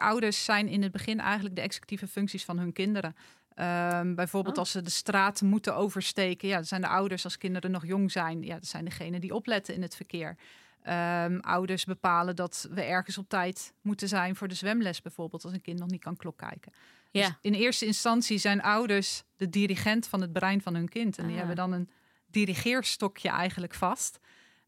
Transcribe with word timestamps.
ouders 0.00 0.44
zijn 0.44 0.68
in 0.68 0.82
het 0.82 0.92
begin 0.92 1.20
eigenlijk 1.20 1.54
de 1.56 1.60
executieve 1.62 2.06
functies 2.06 2.44
van 2.44 2.58
hun 2.58 2.72
kinderen. 2.72 3.14
Ehm, 3.54 4.14
bijvoorbeeld 4.14 4.54
Oh. 4.54 4.60
als 4.60 4.70
ze 4.70 4.82
de 4.82 4.90
straat 4.90 5.40
moeten 5.42 5.74
oversteken. 5.76 6.48
Ja, 6.48 6.56
dat 6.56 6.66
zijn 6.66 6.80
de 6.80 6.88
ouders 6.88 7.24
als 7.24 7.38
kinderen 7.38 7.70
nog 7.70 7.86
jong 7.86 8.12
zijn. 8.12 8.42
Ja, 8.42 8.54
dat 8.54 8.66
zijn 8.66 8.84
degenen 8.84 9.20
die 9.20 9.34
opletten 9.34 9.74
in 9.74 9.82
het 9.82 9.96
verkeer. 9.96 10.36
Ehm, 10.82 11.38
ouders 11.40 11.84
bepalen 11.84 12.36
dat 12.36 12.68
we 12.70 12.82
ergens 12.82 13.18
op 13.18 13.28
tijd 13.28 13.72
moeten 13.82 14.08
zijn 14.08 14.36
voor 14.36 14.48
de 14.48 14.54
zwemles 14.54 15.02
bijvoorbeeld. 15.02 15.44
Als 15.44 15.52
een 15.52 15.60
kind 15.60 15.78
nog 15.78 15.88
niet 15.90 16.00
kan 16.00 16.16
klok 16.16 16.36
kijken. 16.38 16.72
Dus 17.10 17.26
Ja. 17.26 17.38
in 17.40 17.54
eerste 17.54 17.86
instantie 17.86 18.38
zijn 18.38 18.62
ouders 18.62 19.22
de 19.36 19.48
dirigent 19.50 20.06
van 20.08 20.20
het 20.20 20.32
brein 20.32 20.62
van 20.62 20.74
hun 20.74 20.88
kind. 20.88 21.18
En 21.18 21.22
die 21.24 21.32
Ah. 21.32 21.38
hebben 21.38 21.56
dan 21.56 21.72
een 21.72 21.90
dirigeerstokje 22.26 23.28
eigenlijk 23.28 23.74
vast. 23.74 24.16
Op 24.16 24.22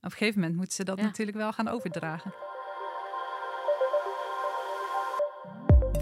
een 0.05 0.11
gegeven 0.11 0.41
moment 0.41 0.57
moeten 0.57 0.75
ze 0.75 0.85
dat 0.85 0.99
Ja. 0.99 1.05
natuurlijk 1.05 1.37
wel 1.37 1.53
gaan 1.53 1.69
overdragen. 1.69 2.35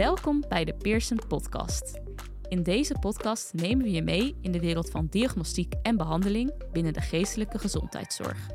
Welkom 0.01 0.45
bij 0.49 0.65
de 0.65 0.75
Pearson 0.75 1.19
Podcast. 1.29 2.01
In 2.49 2.63
deze 2.63 2.95
podcast 3.01 3.55
nemen 3.55 3.85
we 3.85 3.91
je 3.91 4.03
mee 4.03 4.37
in 4.41 4.53
de 4.53 4.61
wereld 4.61 4.91
van 4.91 5.07
diagnostiek 5.11 5.75
en 5.83 5.97
behandeling 5.97 6.53
binnen 6.73 6.93
de 6.93 7.01
geestelijke 7.01 7.59
gezondheidszorg. 7.59 8.49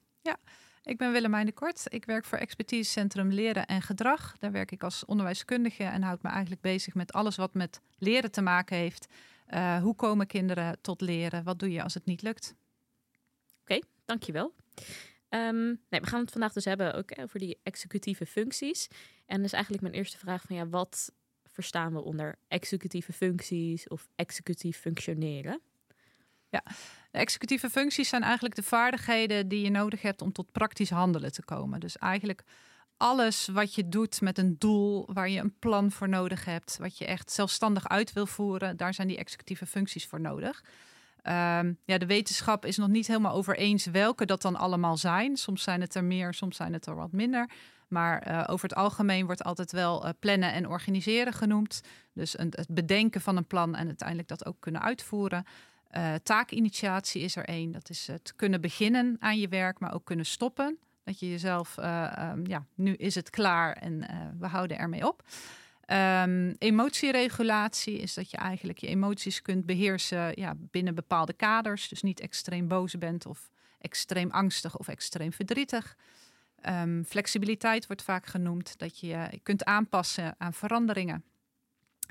Ik 0.83 0.99
ben 0.99 1.13
Willemijn 1.13 1.47
de 1.47 1.53
Kort. 1.53 1.85
Ik 1.89 2.05
werk 2.05 2.25
voor 2.25 2.39
Expertisecentrum 2.39 3.33
Leren 3.33 3.67
en 3.67 3.83
Gedrag. 3.83 4.39
Daar 4.39 4.53
werk 4.53 4.71
ik 4.71 4.83
als 4.83 5.05
onderwijskundige 5.05 5.85
en 5.85 6.03
houd 6.03 6.23
me 6.23 6.29
eigenlijk 6.29 6.61
bezig 6.61 6.95
met 6.95 7.13
alles 7.13 7.37
wat 7.37 7.55
met 7.55 7.81
leren 7.99 8.31
te 8.31 8.41
maken 8.41 8.77
heeft. 8.77 9.07
Eh, 9.47 9.83
hoe 9.83 9.95
komen 9.95 10.27
kinderen 10.27 10.81
tot 10.81 11.01
leren? 11.01 11.45
Wat 11.45 11.59
doe 11.59 11.71
je 11.71 11.83
als 11.83 11.95
het 11.95 12.05
niet 12.05 12.23
lukt? 12.23 12.55
Oké, 13.61 13.81
dankjewel. 14.05 14.55
Ehm 15.29 15.65
nee, 15.65 16.01
we 16.01 16.07
gaan 16.07 16.21
het 16.21 16.31
vandaag 16.31 16.53
dus 16.53 16.65
hebben 16.65 16.95
ook 16.95 17.19
over 17.21 17.39
die 17.39 17.59
executieve 17.63 18.27
functies. 18.27 18.89
En 19.27 19.43
dus 19.43 19.53
eigenlijk 19.53 19.83
mijn 19.83 19.95
eerste 19.95 20.19
vraag 20.19 20.43
van 20.43 20.57
ja, 20.57 20.69
wat 20.69 21.13
verstaan 21.45 21.93
we 21.93 22.03
onder 22.03 22.39
executieve 22.49 23.13
functies 23.13 23.89
of 23.89 24.09
executief 24.15 24.79
functioneren? 24.79 25.61
De 26.51 27.19
executieve 27.19 27.71
functies 27.71 28.09
zijn 28.09 28.23
eigenlijk 28.23 28.55
de 28.55 28.63
vaardigheden 28.63 29.49
die 29.49 29.63
je 29.63 29.71
nodig 29.71 30.03
hebt 30.03 30.23
om 30.23 30.33
tot 30.33 30.53
praktisch 30.53 30.91
handelen 30.91 31.33
te 31.33 31.45
komen. 31.45 31.81
Dus 31.81 31.99
eigenlijk 31.99 32.43
alles 32.97 33.49
wat 33.53 33.75
je 33.75 33.89
doet 33.89 34.21
met 34.21 34.39
een 34.39 34.57
doel, 34.59 35.09
waar 35.13 35.29
je 35.29 35.41
een 35.41 35.59
plan 35.59 35.91
voor 35.91 36.09
nodig 36.09 36.45
hebt, 36.45 36.77
wat 36.81 36.99
je 36.99 37.07
echt 37.07 37.31
zelfstandig 37.31 37.89
uit 37.89 38.13
wil 38.13 38.27
voeren, 38.27 38.77
daar 38.77 38.95
zijn 38.95 39.09
die 39.09 39.19
executieve 39.19 39.67
functies 39.67 40.07
voor 40.07 40.21
nodig. 40.21 40.65
Ehm, 41.23 41.73
ja, 41.85 41.99
de 41.99 42.07
wetenschap 42.07 42.65
is 42.65 42.77
nog 42.77 42.89
niet 42.89 43.07
helemaal 43.07 43.35
over 43.35 43.57
eens 43.57 43.87
welke 43.87 44.25
dat 44.25 44.43
dan 44.43 44.57
allemaal 44.57 44.97
zijn. 44.97 45.37
Soms 45.37 45.63
zijn 45.63 45.81
het 45.81 45.95
er 45.95 46.05
meer, 46.05 46.35
soms 46.35 46.57
zijn 46.57 46.73
het 46.73 46.87
er 46.87 46.95
wat 46.95 47.13
minder. 47.13 47.51
Maar 47.89 48.23
eh, 48.23 48.45
over 48.47 48.69
het 48.69 48.79
algemeen 48.79 49.27
wordt 49.27 49.45
altijd 49.45 49.73
wel 49.73 50.05
eh, 50.05 50.11
plannen 50.19 50.53
en 50.53 50.69
organiseren 50.69 51.33
genoemd. 51.33 51.81
Dus 52.13 52.33
het 52.33 52.67
bedenken 52.71 53.21
van 53.21 53.37
een 53.37 53.47
plan 53.47 53.75
en 53.75 53.87
uiteindelijk 53.87 54.29
dat 54.29 54.47
ook 54.47 54.57
kunnen 54.61 54.83
uitvoeren. 54.83 55.45
Eh, 55.91 56.15
taakinitiatie 56.23 57.23
is 57.23 57.37
er 57.37 57.45
één. 57.45 57.73
Dat 57.73 57.91
is 57.91 58.07
het 58.07 58.33
kunnen 58.37 58.61
beginnen 58.61 59.17
aan 59.19 59.39
je 59.39 59.49
werk, 59.49 59.79
maar 59.79 59.95
ook 59.95 60.05
kunnen 60.05 60.27
stoppen. 60.27 60.79
Dat 61.05 61.21
je 61.21 61.31
jezelf, 61.31 61.79
eh, 61.79 62.17
ehm, 62.17 62.47
ja, 62.47 62.67
nu 62.75 62.95
is 62.95 63.15
het 63.15 63.31
klaar 63.31 63.73
en 63.73 64.09
eh, 64.09 64.17
we 64.39 64.47
houden 64.47 64.79
ermee 64.79 65.09
op. 65.09 65.23
Ehm, 65.81 66.55
emotieregulatie 66.59 67.99
is 67.99 68.15
dat 68.15 68.31
je 68.31 68.37
eigenlijk 68.37 68.79
je 68.79 68.87
emoties 68.87 69.43
kunt 69.43 69.67
beheersen 69.67 70.33
ja, 70.35 70.55
binnen 70.57 70.95
bepaalde 70.95 71.33
kaders. 71.33 71.89
Dus 71.89 72.03
niet 72.03 72.21
extreem 72.21 72.69
boos 72.69 72.99
bent 72.99 73.27
of 73.27 73.51
extreem 73.79 74.31
angstig 74.31 74.77
of 74.77 74.89
extreem 74.89 75.33
verdrietig. 75.33 75.97
Ehm, 76.61 77.03
flexibiliteit 77.03 77.87
wordt 77.87 78.03
vaak 78.03 78.27
genoemd, 78.27 78.79
dat 78.79 78.99
je 78.99 79.07
je 79.07 79.41
kunt 79.43 79.65
aanpassen 79.65 80.35
aan 80.39 80.53
veranderingen. 80.53 81.25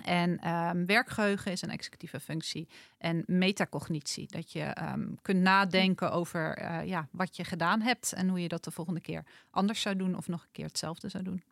En 0.04 0.40
ehm, 0.40 0.86
werkgeheugen 0.86 1.52
is 1.52 1.62
een 1.62 1.70
executieve 1.70 2.20
functie. 2.20 2.68
En 2.98 3.24
metacognitie, 3.28 4.28
dat 4.28 4.52
je 4.52 4.62
ehm, 4.64 5.08
kunt 5.22 5.40
nadenken 5.42 6.12
over 6.12 6.58
eh, 6.58 6.86
ja, 6.88 7.08
wat 7.12 7.36
je 7.36 7.44
gedaan 7.44 7.82
hebt 7.82 8.14
en 8.14 8.30
hoe 8.30 8.42
je 8.42 8.48
dat 8.48 8.64
de 8.64 8.72
volgende 8.72 9.02
keer 9.02 9.26
anders 9.50 9.82
zou 9.82 9.96
doen 9.96 10.16
of 10.18 10.28
nog 10.28 10.42
een 10.44 10.52
keer 10.52 10.66
hetzelfde 10.66 11.10
zou 11.10 11.24
doen. 11.24 11.44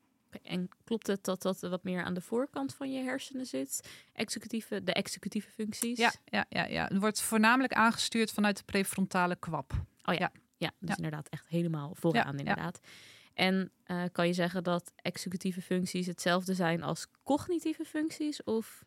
En 0.44 0.70
klopt 0.84 1.08
het 1.08 1.24
dat 1.24 1.42
dat 1.42 1.60
wat 1.60 1.84
meer 1.84 2.04
aan 2.04 2.14
de 2.14 2.22
voorkant 2.22 2.76
van 2.76 2.92
je 2.92 3.04
hersenen 3.04 3.46
zit? 3.46 3.90
Executieve, 4.14 4.84
de 4.84 4.94
executieve 4.94 5.50
functies? 5.50 5.98
Ja, 5.98 6.12
ja, 6.26 6.46
ja, 6.50 6.66
ja. 6.66 6.84
Het 6.86 6.98
wordt 6.98 7.22
voornamelijk 7.22 7.74
aangestuurd 7.74 8.32
vanuit 8.32 8.58
de 8.58 8.64
prefrontale 8.64 9.36
kwap. 9.36 9.72
Oh 10.04 10.14
ja, 10.14 10.20
Ja. 10.20 10.32
ja. 10.58 10.72
dus 10.80 10.90
Ja. 10.90 10.96
inderdaad 10.96 11.30
echt 11.30 11.48
helemaal 11.48 11.96
vooraan 11.96 12.38
Ja, 12.38 12.44
ja. 12.56 12.72
En 13.38 13.72
eh, 13.84 14.04
kan 14.12 14.28
je 14.28 14.34
zeggen 14.34 14.64
dat 14.64 14.92
executieve 14.96 15.62
functies 15.62 16.08
hetzelfde 16.08 16.54
zijn 16.54 16.84
als 16.84 17.08
cognitieve 17.24 17.86
functies? 17.86 18.44
Of 18.44 18.84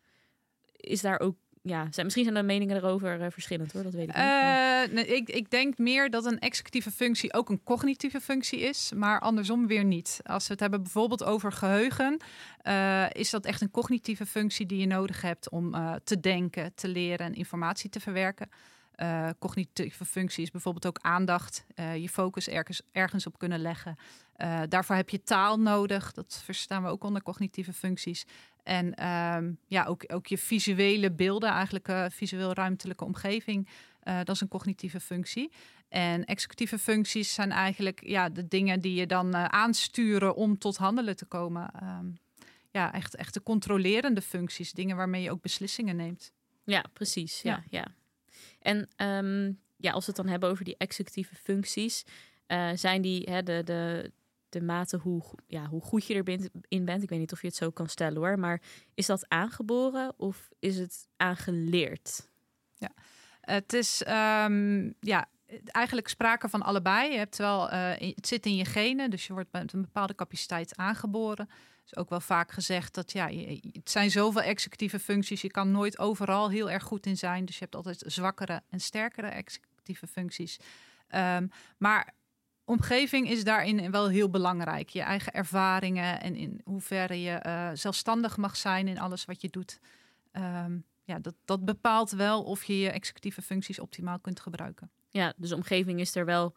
is 0.75 1.01
daar 1.01 1.19
ook, 1.19 1.35
ja, 1.61 1.87
zijn, 1.91 2.05
misschien 2.05 2.25
zijn 2.25 2.35
de 2.35 2.43
meningen 2.43 2.75
erover 2.75 3.21
eh, 3.21 3.31
verschillend 3.31 3.71
hoor, 3.71 3.83
dat 3.83 3.93
weet 3.93 4.09
ik 4.09 4.15
niet. 4.15 4.23
Eh, 4.23 4.93
nee, 4.93 5.05
ik, 5.05 5.29
ik 5.29 5.49
denk 5.49 5.77
meer 5.77 6.09
dat 6.09 6.25
een 6.25 6.39
executieve 6.39 6.91
functie 6.91 7.33
ook 7.33 7.49
een 7.49 7.63
cognitieve 7.63 8.21
functie 8.21 8.59
is, 8.59 8.91
maar 8.95 9.19
andersom 9.19 9.67
weer 9.67 9.83
niet. 9.83 10.19
Als 10.23 10.47
we 10.47 10.51
het 10.51 10.61
hebben 10.61 10.83
bijvoorbeeld 10.83 11.23
over 11.23 11.51
geheugen, 11.51 12.17
eh, 12.61 13.05
is 13.11 13.29
dat 13.29 13.45
echt 13.45 13.61
een 13.61 13.71
cognitieve 13.71 14.25
functie 14.25 14.65
die 14.65 14.79
je 14.79 14.87
nodig 14.87 15.21
hebt 15.21 15.49
om 15.49 15.75
te 16.03 16.19
denken, 16.19 16.73
te 16.75 16.87
leren 16.87 17.25
en 17.25 17.33
informatie 17.33 17.89
te 17.89 17.99
verwerken. 17.99 18.49
Cognitieve 19.39 20.05
functie 20.05 20.43
is 20.43 20.51
bijvoorbeeld 20.51 20.85
ook 20.85 20.99
aandacht, 21.01 21.65
je 21.75 22.09
focus 22.09 22.47
ergens 22.91 23.25
op 23.25 23.37
kunnen 23.37 23.59
leggen. 23.59 23.97
Eh, 24.41 24.61
daarvoor 24.69 24.95
heb 24.95 25.09
je 25.09 25.23
taal 25.23 25.59
nodig, 25.59 26.11
dat 26.11 26.41
verstaan 26.43 26.83
we 26.83 26.89
ook 26.89 27.03
onder 27.03 27.23
cognitieve 27.23 27.73
functies. 27.73 28.25
En 28.63 28.93
ehm, 28.93 29.53
ja, 29.67 29.85
ook, 29.85 30.03
ook 30.07 30.27
je 30.27 30.37
visuele 30.37 31.11
beelden, 31.11 31.49
eigenlijk 31.49 31.87
eh, 31.87 32.05
visueel-ruimtelijke 32.09 33.05
omgeving, 33.05 33.69
eh, 33.99 34.17
dat 34.17 34.35
is 34.35 34.41
een 34.41 34.47
cognitieve 34.47 34.99
functie. 34.99 35.51
En 35.89 36.25
executieve 36.25 36.79
functies 36.79 37.33
zijn 37.33 37.51
eigenlijk 37.51 38.05
ja, 38.05 38.29
de 38.29 38.47
dingen 38.47 38.79
die 38.79 38.93
je 38.95 39.07
dan 39.07 39.35
aansturen 39.35 40.35
om 40.35 40.57
tot 40.57 40.77
handelen 40.77 41.15
te 41.15 41.25
komen. 41.25 41.71
Ehm, 41.73 42.05
ja, 42.71 42.93
echt, 42.93 43.15
echt 43.15 43.33
de 43.33 43.43
controlerende 43.43 44.21
functies, 44.21 44.71
dingen 44.71 44.95
waarmee 44.95 45.21
je 45.21 45.31
ook 45.31 45.41
beslissingen 45.41 45.95
neemt. 45.95 46.33
Ja, 46.63 46.85
precies. 46.93 47.41
Ja, 47.41 47.63
Ja. 47.69 47.79
ja. 47.79 47.87
En 48.59 48.89
ehm, 48.95 49.51
ja, 49.77 49.91
als 49.91 50.05
we 50.05 50.11
het 50.11 50.21
dan 50.21 50.31
hebben 50.31 50.49
over 50.49 50.65
die 50.65 50.77
executieve 50.77 51.35
functies, 51.35 52.05
zijn 52.73 53.01
die 53.01 53.29
hè, 53.29 53.43
de, 53.43 53.61
de, 53.63 54.11
de 54.51 54.61
mate 54.61 54.97
hoe, 54.97 55.23
ja, 55.47 55.65
hoe 55.65 55.81
goed 55.81 56.05
je 56.05 56.13
erin 56.13 56.51
in 56.67 56.85
bent. 56.85 57.03
Ik 57.03 57.09
weet 57.09 57.19
niet 57.19 57.31
of 57.31 57.41
je 57.41 57.47
het 57.47 57.55
zo 57.55 57.71
kan 57.71 57.87
stellen 57.87 58.17
hoor, 58.17 58.39
maar 58.39 58.61
is 58.93 59.05
dat 59.05 59.29
aangeboren 59.29 60.13
of 60.17 60.49
is 60.59 60.77
het 60.77 61.07
aangeleerd? 61.17 62.29
Het 63.41 63.73
is, 63.73 64.03
ehm, 64.03 64.91
ja, 64.99 65.29
eigenlijk 65.65 66.07
sprake 66.07 66.49
van 66.49 66.61
allebei. 66.61 67.11
Je 67.11 67.17
hebt 67.17 67.37
wel, 67.37 67.73
uh, 67.73 67.91
het 67.97 68.27
zit 68.27 68.45
in 68.45 68.55
je 68.55 68.65
genen, 68.65 69.09
dus 69.09 69.27
je 69.27 69.33
wordt 69.33 69.51
met 69.51 69.73
een 69.73 69.81
bepaalde 69.81 70.15
capaciteit 70.15 70.75
aangeboren. 70.77 71.49
is 71.85 71.95
ook 71.95 72.09
wel 72.09 72.19
vaak 72.19 72.51
gezegd 72.51 72.93
dat 72.93 73.11
ja, 73.11 73.27
het 73.71 73.89
zijn 73.89 74.11
zoveel 74.11 74.41
executieve 74.41 74.99
functies. 74.99 75.41
Je 75.41 75.51
kan 75.51 75.71
nooit 75.71 75.99
overal 75.99 76.49
heel 76.49 76.69
erg 76.69 76.83
goed 76.83 77.05
in 77.05 77.17
zijn. 77.17 77.45
Dus 77.45 77.55
je 77.55 77.63
hebt 77.63 77.75
altijd 77.75 78.03
zwakkere 78.05 78.61
en 78.69 78.79
sterkere 78.79 79.27
executieve 79.27 80.07
functies. 80.07 80.59
Um, 81.15 81.49
maar 81.77 82.13
omgeving 82.71 83.29
is 83.29 83.43
daarin 83.43 83.91
wel 83.91 84.09
heel 84.09 84.29
belangrijk. 84.29 84.89
Je 84.89 85.01
eigen 85.01 85.33
ervaringen 85.33 86.21
en 86.21 86.35
in 86.35 86.61
hoeverre 86.63 87.21
je 87.21 87.43
uh, 87.45 87.69
zelfstandig 87.73 88.37
mag 88.37 88.57
zijn 88.57 88.87
in 88.87 88.99
alles 88.99 89.25
wat 89.25 89.41
je 89.41 89.49
doet. 89.49 89.79
Um, 90.33 90.85
ja, 91.03 91.19
dat, 91.19 91.35
dat 91.45 91.65
bepaalt 91.65 92.11
wel 92.11 92.43
of 92.43 92.63
je 92.63 92.79
je 92.79 92.89
executieve 92.89 93.41
functies 93.41 93.79
optimaal 93.79 94.19
kunt 94.19 94.39
gebruiken. 94.39 94.91
Ja, 95.09 95.33
dus 95.37 95.51
omgeving 95.51 95.99
is 95.99 96.15
er 96.15 96.25
wel 96.25 96.55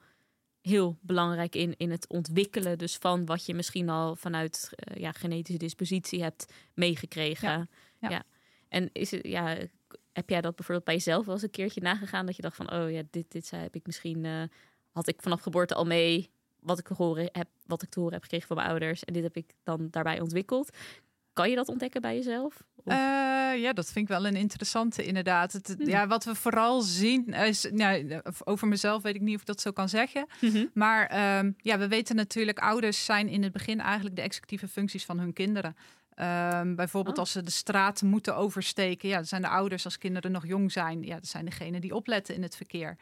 heel 0.60 0.98
belangrijk 1.00 1.54
in, 1.54 1.74
in 1.76 1.90
het 1.90 2.08
ontwikkelen 2.08 2.78
dus 2.78 2.96
van 2.96 3.26
wat 3.26 3.46
je 3.46 3.54
misschien 3.54 3.88
al 3.88 4.16
vanuit 4.16 4.70
uh, 4.74 4.96
ja, 5.00 5.12
genetische 5.12 5.58
dispositie 5.58 6.22
hebt 6.22 6.52
meegekregen. 6.74 7.68
Ja, 7.98 8.08
ja. 8.10 8.22
En 8.68 8.90
is 8.92 9.10
het, 9.10 9.26
ja, 9.26 9.56
heb 10.12 10.30
jij 10.30 10.40
dat 10.40 10.56
bijvoorbeeld 10.56 10.86
bij 10.86 10.94
jezelf 10.94 11.24
wel 11.24 11.34
eens 11.34 11.42
een 11.42 11.50
keertje 11.50 11.80
nagegaan 11.80 12.26
dat 12.26 12.36
je 12.36 12.42
dacht 12.42 12.56
van, 12.56 12.72
oh 12.72 12.90
ja, 12.90 13.02
dit, 13.10 13.32
dit 13.32 13.50
heb 13.50 13.74
ik 13.74 13.86
misschien, 13.86 14.24
uh, 14.24 14.42
had 14.94 15.08
ik 15.08 15.22
vanaf 15.22 15.40
geboorte 15.40 15.74
al 15.74 15.84
mee, 15.84 16.30
wat 16.60 16.78
ik, 16.78 16.86
horen 16.86 17.28
heb, 17.32 17.48
wat 17.66 17.82
ik 17.82 17.88
te 17.88 17.98
horen 17.98 18.14
heb 18.14 18.22
gekregen 18.22 18.46
van 18.46 18.56
mijn 18.56 18.68
ouders 18.68 19.04
en 19.04 19.12
dit 19.12 19.22
heb 19.22 19.36
ik 19.36 19.52
dan 19.62 19.88
daarbij 19.90 20.20
ontwikkeld. 20.20 20.76
Kan 21.32 21.50
je 21.50 21.56
dat 21.56 21.68
ontdekken 21.68 22.00
bij 22.00 22.14
jezelf? 22.14 22.62
Uh, 22.84 22.94
ja, 23.62 23.72
dat 23.72 23.92
vind 23.92 24.08
ik 24.08 24.16
wel 24.16 24.26
een 24.26 24.36
interessante 24.36 25.04
inderdaad. 25.04 25.52
Het, 25.52 25.74
hmm. 25.78 25.88
Ja, 25.88 26.06
wat 26.06 26.24
we 26.24 26.34
vooral 26.34 26.80
zien 26.80 27.26
is, 27.26 27.68
nou, 27.70 28.20
over 28.44 28.68
mezelf 28.68 29.02
weet 29.02 29.14
ik 29.14 29.20
niet 29.20 29.34
of 29.34 29.40
ik 29.40 29.46
dat 29.46 29.60
zo 29.60 29.70
kan 29.70 29.88
zeggen. 29.88 30.26
Mhm. 30.40 30.66
Maar 30.74 31.38
um, 31.38 31.54
ja, 31.58 31.78
we 31.78 31.88
weten 31.88 32.16
natuurlijk, 32.16 32.58
ouders 32.58 33.04
zijn 33.04 33.28
in 33.28 33.42
het 33.42 33.52
begin 33.52 33.80
eigenlijk 33.80 34.16
de 34.16 34.22
executieve 34.22 34.68
functies 34.68 35.04
van 35.04 35.18
hun 35.18 35.32
kinderen. 35.32 35.76
Um, 36.54 36.74
bijvoorbeeld 36.76 37.14
oh. 37.14 37.20
als 37.20 37.32
ze 37.32 37.42
de 37.42 37.50
straat 37.50 38.02
moeten 38.02 38.36
oversteken. 38.36 39.08
Ja, 39.08 39.16
dat 39.16 39.28
zijn 39.28 39.42
de 39.42 39.48
ouders 39.48 39.84
als 39.84 39.98
kinderen 39.98 40.32
nog 40.32 40.46
jong 40.46 40.72
zijn. 40.72 41.02
Ja, 41.02 41.14
dat 41.14 41.26
zijn 41.26 41.44
degenen 41.44 41.80
die 41.80 41.94
opletten 41.94 42.34
in 42.34 42.42
het 42.42 42.56
verkeer. 42.56 42.96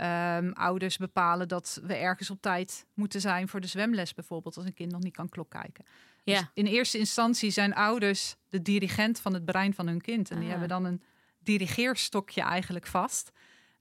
Um, 0.00 0.52
ouders 0.52 0.96
bepalen 0.96 1.48
dat 1.48 1.80
we 1.82 1.94
ergens 1.94 2.30
op 2.30 2.40
tijd 2.40 2.86
moeten 2.94 3.20
zijn 3.20 3.48
voor 3.48 3.60
de 3.60 3.66
zwemles 3.66 4.14
bijvoorbeeld. 4.14 4.56
Als 4.56 4.66
een 4.66 4.74
kind 4.74 4.92
nog 4.92 5.02
niet 5.02 5.14
kan 5.14 5.28
klok 5.28 5.50
kijken. 5.50 5.84
Ja. 6.24 6.38
Dus 6.40 6.48
in 6.54 6.66
eerste 6.66 6.98
instantie 6.98 7.50
zijn 7.50 7.74
ouders 7.74 8.36
de 8.48 8.62
dirigent 8.62 9.20
van 9.20 9.34
het 9.34 9.44
brein 9.44 9.74
van 9.74 9.86
hun 9.86 10.00
kind. 10.00 10.30
En 10.30 10.36
die 10.36 10.44
ah. 10.44 10.50
hebben 10.50 10.68
dan 10.68 10.84
een 10.84 11.02
dirigeerstokje 11.38 12.42
eigenlijk 12.42 12.86
vast. 12.86 13.32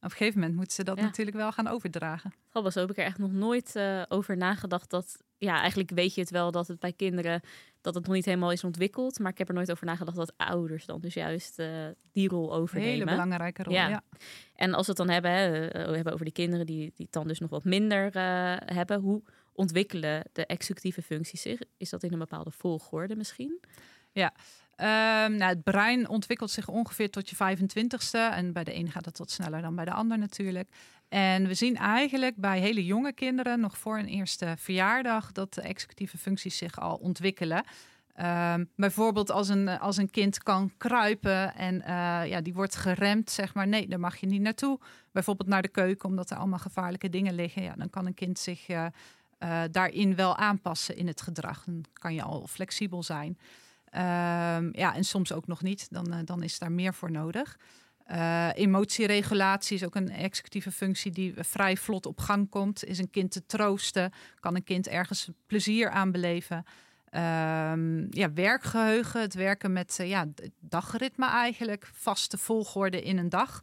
Op 0.05 0.11
een 0.11 0.17
gegeven 0.17 0.39
moment 0.39 0.57
moeten 0.57 0.75
ze 0.75 0.83
dat 0.83 0.99
natuurlijk 0.99 1.37
wel 1.37 1.51
gaan 1.51 1.67
overdragen. 1.67 2.33
Grappig, 2.49 2.73
zo 2.73 2.79
heb 2.79 2.89
ik 2.89 2.97
er 2.97 3.03
echt 3.03 3.17
nog 3.17 3.31
nooit 3.31 3.73
uh, 3.75 4.01
over 4.07 4.37
nagedacht. 4.37 4.89
Dat, 4.89 5.23
ja, 5.37 5.59
eigenlijk 5.59 5.91
weet 5.91 6.15
je 6.15 6.21
het 6.21 6.29
wel 6.29 6.51
dat 6.51 6.67
het 6.67 6.79
bij 6.79 6.93
kinderen 6.93 7.41
dat 7.81 7.95
het 7.95 8.05
nog 8.05 8.15
niet 8.15 8.25
helemaal 8.25 8.51
is 8.51 8.63
ontwikkeld. 8.63 9.19
Maar 9.19 9.31
ik 9.31 9.37
heb 9.37 9.47
er 9.47 9.53
nooit 9.53 9.71
over 9.71 9.85
nagedacht 9.85 10.17
dat 10.17 10.33
ouders 10.37 10.85
dan 10.85 11.01
dus 11.01 11.13
juist 11.13 11.59
uh, 11.59 11.67
die 12.11 12.29
rol 12.29 12.53
overnemen. 12.53 12.91
Een 12.91 12.99
hele 12.99 13.11
belangrijke 13.11 13.63
rol, 13.63 13.73
ja. 13.73 14.03
En 14.55 14.73
als 14.73 14.85
we 14.85 14.91
het 14.91 15.01
dan 15.01 15.09
hebben, 15.09 15.31
hè, 15.31 15.49
we 15.67 15.95
hebben 15.95 16.13
over 16.13 16.25
die 16.25 16.33
kinderen 16.33 16.65
die, 16.65 16.79
die 16.95 17.05
het 17.05 17.11
dan 17.11 17.27
dus 17.27 17.39
nog 17.39 17.49
wat 17.49 17.63
minder 17.63 18.05
uh, 18.05 18.55
hebben. 18.65 18.99
Hoe, 18.99 19.23
ontwikkelen 19.55 20.23
de 20.31 20.45
executieve 20.45 21.01
functies 21.01 21.41
zich? 21.41 21.59
Is 21.77 21.89
dat 21.89 22.03
in 22.03 22.13
een 22.13 22.19
bepaalde 22.19 22.51
volgorde 22.51 23.15
misschien? 23.15 23.59
Ja, 24.11 24.33
um, 24.77 25.35
nou, 25.35 25.43
het 25.43 25.63
brein 25.63 26.09
ontwikkelt 26.09 26.51
zich 26.51 26.67
ongeveer 26.67 27.09
tot 27.09 27.29
je 27.29 27.35
25ste. 27.35 28.33
En 28.33 28.53
bij 28.53 28.63
de 28.63 28.75
een 28.75 28.91
gaat 28.91 29.05
het 29.05 29.17
wat 29.17 29.31
sneller 29.31 29.61
dan 29.61 29.75
bij 29.75 29.85
de 29.85 29.91
ander 29.91 30.17
natuurlijk. 30.17 30.69
En 31.09 31.47
we 31.47 31.53
zien 31.53 31.75
eigenlijk 31.75 32.35
bij 32.35 32.59
hele 32.59 32.85
jonge 32.85 33.13
kinderen, 33.13 33.59
nog 33.59 33.77
voor 33.77 33.97
een 33.97 34.07
eerste 34.07 34.55
verjaardag, 34.57 35.31
dat 35.31 35.53
de 35.53 35.61
executieve 35.61 36.17
functies 36.17 36.57
zich 36.57 36.79
al 36.79 36.95
ontwikkelen. 36.95 37.63
Um, 38.21 38.69
bijvoorbeeld 38.75 39.31
als 39.31 39.49
een, 39.49 39.67
als 39.67 39.97
een 39.97 40.09
kind 40.09 40.43
kan 40.43 40.71
kruipen 40.77 41.55
en 41.55 41.75
uh, 41.75 42.27
ja, 42.27 42.41
die 42.41 42.53
wordt 42.53 42.75
geremd, 42.75 43.31
zeg 43.31 43.53
maar, 43.53 43.67
nee, 43.67 43.87
daar 43.87 43.99
mag 43.99 44.17
je 44.17 44.25
niet 44.25 44.41
naartoe. 44.41 44.79
Bijvoorbeeld 45.11 45.49
naar 45.49 45.61
de 45.61 45.67
keuken, 45.67 46.09
omdat 46.09 46.29
er 46.29 46.37
allemaal 46.37 46.59
gevaarlijke 46.59 47.09
dingen 47.09 47.33
liggen. 47.33 47.63
Ja, 47.63 47.73
dan 47.75 47.89
kan 47.89 48.05
een 48.05 48.13
kind 48.13 48.39
zich 48.39 48.69
uh, 48.69 48.85
uh, 49.39 49.61
daarin 49.71 50.15
wel 50.15 50.37
aanpassen 50.37 50.97
in 50.97 51.07
het 51.07 51.21
gedrag. 51.21 51.63
Dan 51.63 51.85
kan 51.93 52.13
je 52.13 52.21
al 52.21 52.47
flexibel 52.47 53.03
zijn. 53.03 53.37
Um, 53.95 54.69
ja, 54.71 54.95
en 54.95 55.03
soms 55.03 55.31
ook 55.31 55.47
nog 55.47 55.61
niet. 55.61 55.87
Dan, 55.91 56.13
uh, 56.13 56.19
dan 56.25 56.43
is 56.43 56.59
daar 56.59 56.71
meer 56.71 56.93
voor 56.93 57.11
nodig. 57.11 57.57
Uh, 58.11 58.49
emotieregulatie 58.53 59.75
is 59.75 59.83
ook 59.83 59.95
een 59.95 60.09
executieve 60.09 60.71
functie 60.71 61.11
die 61.11 61.33
vrij 61.37 61.77
vlot 61.77 62.05
op 62.05 62.19
gang 62.19 62.49
komt. 62.49 62.83
Is 62.83 62.97
een 62.97 63.09
kind 63.09 63.31
te 63.31 63.45
troosten? 63.45 64.11
Kan 64.39 64.55
een 64.55 64.63
kind 64.63 64.87
ergens 64.87 65.29
plezier 65.47 65.89
aan 65.89 66.11
beleven? 66.11 66.57
Um, 67.11 68.07
ja, 68.09 68.33
werkgeheugen, 68.33 69.21
het 69.21 69.33
werken 69.33 69.73
met 69.73 69.99
ja, 70.03 70.25
dagritme 70.59 71.29
eigenlijk. 71.29 71.89
Vaste 71.93 72.37
volgorde 72.37 73.01
in 73.01 73.17
een 73.17 73.29
dag. 73.29 73.59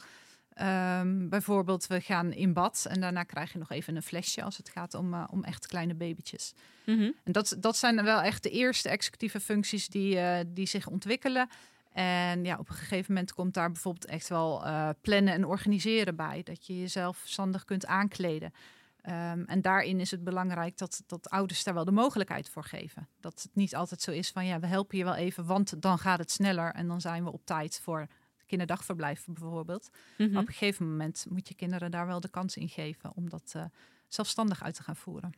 Um, 0.61 1.29
bijvoorbeeld, 1.29 1.87
we 1.87 2.01
gaan 2.01 2.33
in 2.33 2.53
bad 2.53 2.87
en 2.89 3.01
daarna 3.01 3.23
krijg 3.23 3.53
je 3.53 3.59
nog 3.59 3.71
even 3.71 3.97
een 3.97 4.03
flesje 4.03 4.43
als 4.43 4.57
het 4.57 4.69
gaat 4.69 4.95
om, 4.95 5.15
uh, 5.15 5.25
om 5.31 5.45
echt 5.45 5.67
kleine 5.67 5.95
babytjes. 5.95 6.53
Mm 6.85 6.99
-hmm. 6.99 7.15
En 7.25 7.33
dat, 7.33 7.57
dat 7.59 7.77
zijn 7.77 8.05
wel 8.05 8.21
echt 8.21 8.43
de 8.43 8.51
eerste 8.51 8.89
executieve 8.89 9.41
functies 9.41 9.89
die, 9.89 10.15
uh, 10.15 10.39
die 10.47 10.67
zich 10.67 10.87
ontwikkelen. 10.87 11.49
En 11.93 12.45
ja, 12.45 12.59
op 12.59 12.69
een 12.69 12.75
gegeven 12.75 13.13
moment 13.15 13.33
komt 13.33 13.55
daar 13.55 13.73
bijvoorbeeld 13.73 14.07
echt 14.07 14.29
wel 14.29 14.67
uh, 14.67 14.89
plannen 15.01 15.35
en 15.35 15.47
organiseren 15.47 16.17
bij. 16.17 16.43
Dat 16.43 16.67
je 16.67 16.81
jezelf 16.81 17.23
zandig 17.25 17.65
kunt 17.65 17.87
aankleden. 17.87 18.53
Um, 19.07 19.45
en 19.47 19.63
daarin 19.63 20.01
is 20.01 20.11
het 20.11 20.25
belangrijk 20.25 20.79
dat, 20.79 21.03
dat 21.07 21.31
ouders 21.31 21.65
daar 21.65 21.75
wel 21.75 21.85
de 21.85 21.93
mogelijkheid 21.93 22.49
voor 22.49 22.65
geven. 22.65 23.09
Dat 23.21 23.43
het 23.43 23.51
niet 23.55 23.77
altijd 23.77 24.03
zo 24.03 24.11
is 24.11 24.31
van 24.31 24.47
ja, 24.47 24.61
we 24.61 24.67
helpen 24.67 24.99
je 24.99 25.05
wel 25.05 25.15
even, 25.15 25.45
want 25.47 25.83
dan 25.83 25.99
gaat 25.99 26.19
het 26.19 26.31
sneller 26.31 26.73
en 26.73 26.89
dan 26.89 27.01
zijn 27.01 27.25
we 27.25 27.33
op 27.33 27.45
tijd 27.45 27.81
voor 27.83 28.07
kinderdagverblijf 28.53 29.25
bijvoorbeeld. 29.27 29.91
Mm 30.19 30.37
Op 30.37 30.47
een 30.47 30.53
gegeven 30.53 30.91
moment 30.91 31.27
moet 31.29 31.49
je 31.49 31.55
kinderen 31.55 31.91
daar 31.91 32.07
wel 32.07 32.21
de 32.21 32.29
kans 32.29 32.57
in 32.57 32.69
geven 32.69 33.13
om 33.15 33.29
dat 33.29 33.53
uh, 33.57 33.65
zelfstandig 34.09 34.63
uit 34.63 34.75
te 34.75 34.83
gaan 34.83 34.97
voeren. 34.97 35.33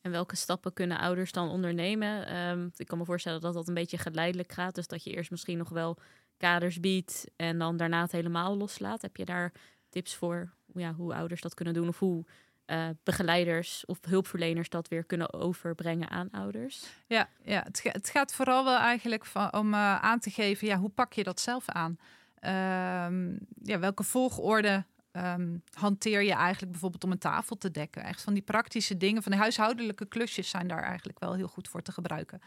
En 0.00 0.10
welke 0.10 0.36
stappen 0.36 0.72
kunnen 0.72 0.98
ouders 0.98 1.32
dan 1.32 1.48
ondernemen? 1.48 2.36
Um, 2.36 2.70
ik 2.76 2.86
kan 2.86 2.98
me 2.98 3.04
voorstellen 3.04 3.40
dat 3.40 3.54
dat 3.54 3.68
een 3.68 3.74
beetje 3.74 3.98
geleidelijk 3.98 4.52
gaat. 4.52 4.74
Dus 4.74 4.86
dat 4.86 5.04
je 5.04 5.10
eerst 5.10 5.30
misschien 5.30 5.58
nog 5.58 5.68
wel 5.68 5.98
kaders 6.36 6.80
biedt 6.80 7.26
en 7.36 7.58
dan 7.58 7.76
daarna 7.76 8.02
het 8.02 8.12
helemaal 8.12 8.56
loslaat. 8.56 9.02
Heb 9.02 9.16
je 9.16 9.24
daar 9.24 9.52
tips 9.88 10.14
voor 10.14 10.52
ja, 10.74 10.92
hoe 10.92 11.14
ouders 11.14 11.40
dat 11.40 11.54
kunnen 11.54 11.74
doen? 11.74 11.88
Of 11.88 11.98
hoe 11.98 12.24
uh, 12.66 12.88
begeleiders 13.02 13.84
of 13.86 13.98
hulpverleners 14.00 14.68
dat 14.68 14.88
weer 14.88 15.04
kunnen 15.04 15.32
overbrengen 15.32 16.10
aan 16.10 16.30
ouders? 16.30 16.84
Ja, 17.06 17.28
ja 17.44 17.62
het, 17.62 17.82
het 17.82 18.10
gaat 18.10 18.34
vooral 18.34 18.64
wel 18.64 18.78
eigenlijk 18.78 19.24
van, 19.24 19.52
om 19.52 19.72
uh, 19.72 19.98
aan 19.98 20.18
te 20.18 20.30
geven, 20.30 20.66
ja, 20.66 20.78
hoe 20.78 20.90
pak 20.90 21.12
je 21.12 21.22
dat 21.22 21.40
zelf 21.40 21.68
aan? 21.68 21.98
Um, 22.40 23.38
ja, 23.62 23.78
welke 23.78 24.02
volgorde 24.02 24.84
um, 25.12 25.62
hanteer 25.72 26.22
je 26.22 26.32
eigenlijk 26.32 26.72
bijvoorbeeld 26.72 27.04
om 27.04 27.10
een 27.10 27.18
tafel 27.18 27.56
te 27.56 27.70
dekken? 27.70 28.04
Echt 28.04 28.22
van 28.22 28.34
die 28.34 28.42
praktische 28.42 28.96
dingen, 28.96 29.22
van 29.22 29.32
de 29.32 29.38
huishoudelijke 29.38 30.06
klusjes 30.06 30.50
zijn 30.50 30.68
daar 30.68 30.82
eigenlijk 30.82 31.18
wel 31.18 31.34
heel 31.34 31.48
goed 31.48 31.68
voor 31.68 31.82
te 31.82 31.92
gebruiken. 31.92 32.40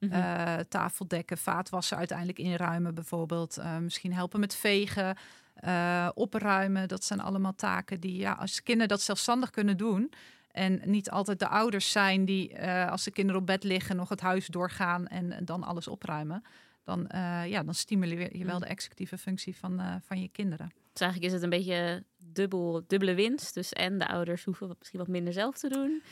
Mm 0.00 0.10
-hmm. 0.10 0.20
uh, 0.20 0.54
tafeldekken, 0.68 1.38
vaatwassen 1.38 1.96
uiteindelijk 1.96 2.38
inruimen 2.38 2.94
bijvoorbeeld. 2.94 3.58
Uh, 3.58 3.78
misschien 3.78 4.12
helpen 4.12 4.40
met 4.40 4.54
vegen, 4.54 5.16
uh, 5.64 6.08
opruimen. 6.14 6.88
Dat 6.88 7.04
zijn 7.04 7.20
allemaal 7.20 7.54
taken 7.54 8.00
die, 8.00 8.16
ja, 8.16 8.32
als 8.32 8.62
kinderen 8.62 8.88
dat 8.88 9.00
zelfstandig 9.00 9.50
kunnen 9.50 9.76
doen... 9.76 10.12
En 10.50 10.80
niet 10.84 11.10
altijd 11.10 11.38
de 11.38 11.48
ouders 11.48 11.90
zijn 11.90 12.24
die, 12.24 12.60
als 12.68 13.04
de 13.04 13.10
kinderen 13.10 13.40
op 13.40 13.46
bed 13.46 13.64
liggen, 13.64 13.96
nog 13.96 14.08
het 14.08 14.20
huis 14.20 14.46
doorgaan 14.46 15.06
en 15.06 15.44
dan 15.44 15.62
alles 15.62 15.88
opruimen 15.88 16.44
dan, 16.84 17.08
uh, 17.14 17.42
ja, 17.46 17.62
dan 17.62 17.74
stimuleer 17.74 18.36
je 18.36 18.44
wel 18.44 18.54
mm. 18.54 18.60
de 18.60 18.66
executieve 18.66 19.18
functie 19.18 19.56
van, 19.56 19.80
uh, 19.80 19.94
van 20.02 20.20
je 20.20 20.28
kinderen. 20.28 20.72
Dus 20.92 21.02
eigenlijk 21.02 21.32
is 21.32 21.40
het 21.40 21.42
een 21.42 21.58
beetje 21.58 22.04
dubbel, 22.18 22.84
dubbele 22.86 23.14
winst. 23.14 23.54
Dus 23.54 23.72
en 23.72 23.98
de 23.98 24.08
ouders 24.08 24.44
hoeven 24.44 24.74
misschien 24.78 24.98
wat 24.98 25.08
minder 25.08 25.32
zelf 25.32 25.58
te 25.58 25.68
doen. 25.68 26.02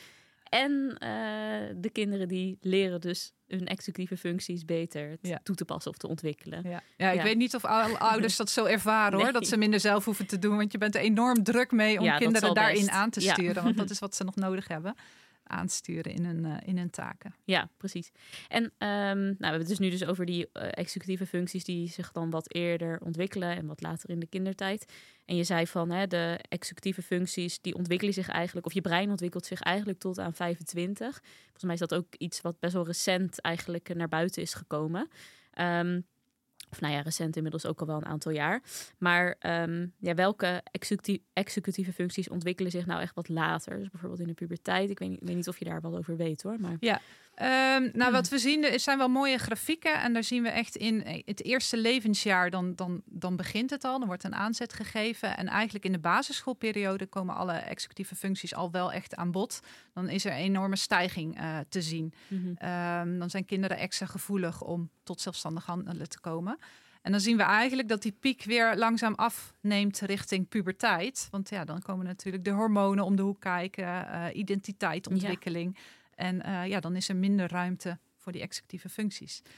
En 0.49 0.71
uh, 0.71 1.81
de 1.81 1.89
kinderen 1.91 2.27
die 2.27 2.57
leren 2.61 3.01
dus 3.01 3.33
hun 3.47 3.67
executieve 3.67 4.17
functies 4.17 4.65
beter 4.65 5.17
ja. 5.21 5.39
toe 5.43 5.55
te 5.55 5.65
passen 5.65 5.91
of 5.91 5.97
te 5.97 6.07
ontwikkelen. 6.07 6.69
Ja, 6.69 6.83
ja 6.97 7.11
ik 7.11 7.17
ja. 7.17 7.23
weet 7.23 7.37
niet 7.37 7.55
of 7.55 7.65
ouders 8.11 8.35
dat 8.35 8.49
zo 8.49 8.65
ervaren 8.65 9.19
hoor, 9.19 9.31
dat 9.31 9.47
ze 9.47 9.57
minder 9.57 9.79
zelf 9.79 10.05
hoeven 10.05 10.27
te 10.27 10.39
doen. 10.39 10.57
Want 10.57 10.71
je 10.71 10.77
bent 10.77 10.95
er 10.95 11.01
enorm 11.01 11.43
druk 11.43 11.71
mee 11.71 11.99
om 11.99 12.17
kinderen 12.17 12.53
daarin 12.53 12.85
best. 12.85 12.89
aan 12.89 13.09
te 13.09 13.21
sturen. 13.21 13.63
Want 13.63 13.77
dat 13.77 13.89
is 13.93 13.99
wat 13.99 14.15
ze 14.15 14.23
nog 14.23 14.35
nodig 14.35 14.67
hebben 14.67 14.95
aansturen 15.43 16.13
in 16.13 16.25
hun, 16.25 16.45
uh, 16.45 16.57
in 16.65 16.77
hun 16.77 16.89
taken. 16.89 17.35
Ja, 17.43 17.69
precies. 17.77 18.11
En 18.47 18.63
um, 18.63 18.71
nou, 18.77 19.35
we 19.37 19.45
hebben 19.45 19.59
het 19.59 19.67
dus 19.67 19.79
nu 19.79 19.89
dus 19.89 20.05
over 20.05 20.25
die 20.25 20.49
uh, 20.53 20.67
executieve 20.71 21.25
functies 21.25 21.63
die 21.63 21.89
zich 21.89 22.11
dan 22.11 22.29
wat 22.29 22.53
eerder 22.53 22.99
ontwikkelen 23.01 23.55
en 23.55 23.65
wat 23.65 23.81
later 23.81 24.09
in 24.09 24.19
de 24.19 24.27
kindertijd. 24.27 24.91
En 25.25 25.35
je 25.35 25.43
zei 25.43 25.67
van 25.67 25.91
hè, 25.91 26.07
de 26.07 26.39
executieve 26.49 27.01
functies 27.01 27.61
die 27.61 27.75
ontwikkelen 27.75 28.13
zich 28.13 28.29
eigenlijk, 28.29 28.65
of 28.65 28.73
je 28.73 28.81
brein 28.81 29.09
ontwikkelt 29.09 29.45
zich 29.45 29.61
eigenlijk 29.61 29.99
tot 29.99 30.19
aan 30.19 30.33
25. 30.33 31.21
Volgens 31.41 31.63
mij 31.63 31.73
is 31.73 31.79
dat 31.79 31.93
ook 31.93 32.15
iets 32.17 32.41
wat 32.41 32.59
best 32.59 32.73
wel 32.73 32.85
recent 32.85 33.41
eigenlijk 33.41 33.95
naar 33.95 34.07
buiten 34.07 34.41
is 34.41 34.53
gekomen. 34.53 35.09
Um, 35.59 36.05
Of 36.73 36.81
nou 36.81 36.93
ja, 36.93 37.01
recent 37.01 37.35
inmiddels 37.35 37.65
ook 37.65 37.79
al 37.79 37.87
wel 37.87 37.95
een 37.95 38.05
aantal 38.05 38.31
jaar. 38.31 38.61
Maar 38.97 39.35
ehm, 39.39 39.87
ja, 39.99 40.13
welke 40.13 40.61
executie- 40.71 41.23
executieve 41.33 41.93
functies 41.93 42.29
ontwikkelen 42.29 42.71
zich 42.71 42.85
nou 42.85 43.01
echt 43.01 43.15
wat 43.15 43.29
later? 43.29 43.79
Dus 43.79 43.89
bijvoorbeeld 43.89 44.21
in 44.21 44.27
de 44.27 44.33
puberteit. 44.33 44.89
Ik 44.89 44.99
weet 44.99 45.09
niet, 45.09 45.19
weet 45.21 45.35
niet 45.35 45.47
of 45.47 45.59
je 45.59 45.65
daar 45.65 45.81
wat 45.81 45.95
over 45.95 46.17
weet 46.17 46.41
hoor. 46.41 46.59
Maar... 46.59 46.77
Ja, 46.79 47.01
Ehm, 47.35 47.89
nou, 47.93 48.11
wat 48.19 48.29
we 48.29 48.37
zien, 48.37 48.63
er 48.63 48.79
zijn 48.79 48.97
wel 48.97 49.09
mooie 49.09 49.37
grafieken. 49.37 50.01
En 50.01 50.13
daar 50.13 50.23
zien 50.23 50.43
we 50.43 50.49
echt 50.49 50.75
in 50.75 51.03
eh, 51.03 51.21
het 51.25 51.43
eerste 51.43 51.77
levensjaar, 51.77 52.49
dan, 52.49 52.75
dan, 52.75 53.01
dan 53.05 53.35
begint 53.35 53.69
het 53.69 53.83
al. 53.83 53.99
Dan 53.99 54.07
wordt 54.07 54.23
een 54.23 54.35
aanzet 54.35 54.73
gegeven. 54.73 55.37
En 55.37 55.47
eigenlijk 55.47 55.85
in 55.85 55.91
de 55.91 55.99
basisschoolperiode 55.99 57.05
komen 57.05 57.35
alle 57.35 57.53
executieve 57.53 58.15
functies 58.15 58.55
al 58.55 58.71
wel 58.71 58.91
echt 58.91 59.15
aan 59.15 59.31
bod. 59.31 59.59
Dan 59.93 60.09
is 60.09 60.25
er 60.25 60.31
een 60.31 60.37
enorme 60.37 60.75
stijging 60.75 61.37
eh, 61.37 61.57
te 61.69 61.81
zien. 61.81 62.13
Mhm. 62.27 62.53
Ehm, 62.55 63.19
dan 63.19 63.29
zijn 63.29 63.45
kinderen 63.45 63.77
extra 63.77 64.05
gevoelig 64.05 64.61
om 64.61 64.89
tot 65.03 65.21
zelfstandig 65.21 65.65
handelen 65.65 66.09
te 66.09 66.19
komen. 66.19 66.57
En 67.03 67.11
dan 67.11 67.19
zien 67.21 67.37
we 67.37 67.43
eigenlijk 67.43 67.87
dat 67.87 68.01
die 68.01 68.11
piek 68.11 68.43
weer 68.43 68.77
langzaam 68.77 69.13
afneemt 69.13 69.99
richting 69.99 70.47
puberteit. 70.47 71.27
Want 71.31 71.49
ja, 71.49 71.65
dan 71.65 71.81
komen 71.81 72.05
natuurlijk 72.05 72.43
de 72.43 72.51
hormonen 72.51 73.05
om 73.05 73.15
de 73.15 73.21
hoek 73.21 73.39
kijken, 73.39 73.83
uh, 73.83 74.25
identiteitsontwikkeling. 74.33 75.77
En 76.15 76.35
uh, 76.45 76.67
ja, 76.67 76.79
dan 76.79 76.95
is 76.95 77.09
er 77.09 77.15
minder 77.15 77.49
ruimte 77.51 77.99
voor 78.17 78.31
die 78.31 78.41
executieve 78.41 78.89
functies. 78.89 79.41
Mm 79.43 79.49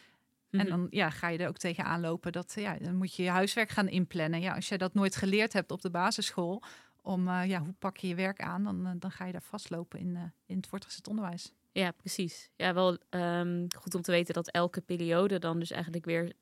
-hmm. 0.49 0.59
En 0.59 0.67
dan 0.67 0.87
ja, 0.89 1.09
ga 1.09 1.27
je 1.27 1.37
er 1.37 1.47
ook 1.47 1.57
tegenaan 1.57 2.01
lopen 2.01 2.31
dat 2.31 2.53
ja, 2.55 2.77
dan 2.77 2.95
moet 2.95 3.15
je 3.15 3.23
je 3.23 3.29
huiswerk 3.29 3.69
gaan 3.69 3.89
inplannen. 3.89 4.41
Ja, 4.41 4.55
als 4.55 4.69
je 4.69 4.77
dat 4.77 4.93
nooit 4.93 5.15
geleerd 5.15 5.53
hebt 5.53 5.71
op 5.71 5.81
de 5.81 5.89
basisschool, 5.89 6.63
om 7.01 7.27
uh, 7.27 7.45
ja, 7.47 7.59
hoe 7.59 7.73
pak 7.79 7.97
je 7.97 8.07
je 8.07 8.15
werk 8.15 8.41
aan, 8.41 8.63
dan, 8.63 8.95
dan 8.99 9.11
ga 9.11 9.25
je 9.25 9.31
daar 9.31 9.41
vastlopen 9.41 9.99
in, 9.99 10.33
in 10.45 10.57
het 10.57 10.67
voortgezet 10.67 11.07
onderwijs. 11.07 11.51
Ja, 11.71 11.91
precies. 11.91 12.49
Ja, 12.55 12.73
wel 12.73 12.97
um, 13.09 13.67
goed 13.77 13.95
om 13.95 14.01
te 14.01 14.11
weten 14.11 14.33
dat 14.33 14.51
elke 14.51 14.81
periode 14.81 15.39
dan 15.39 15.59
dus 15.59 15.71
eigenlijk 15.71 16.05
weer 16.05 16.33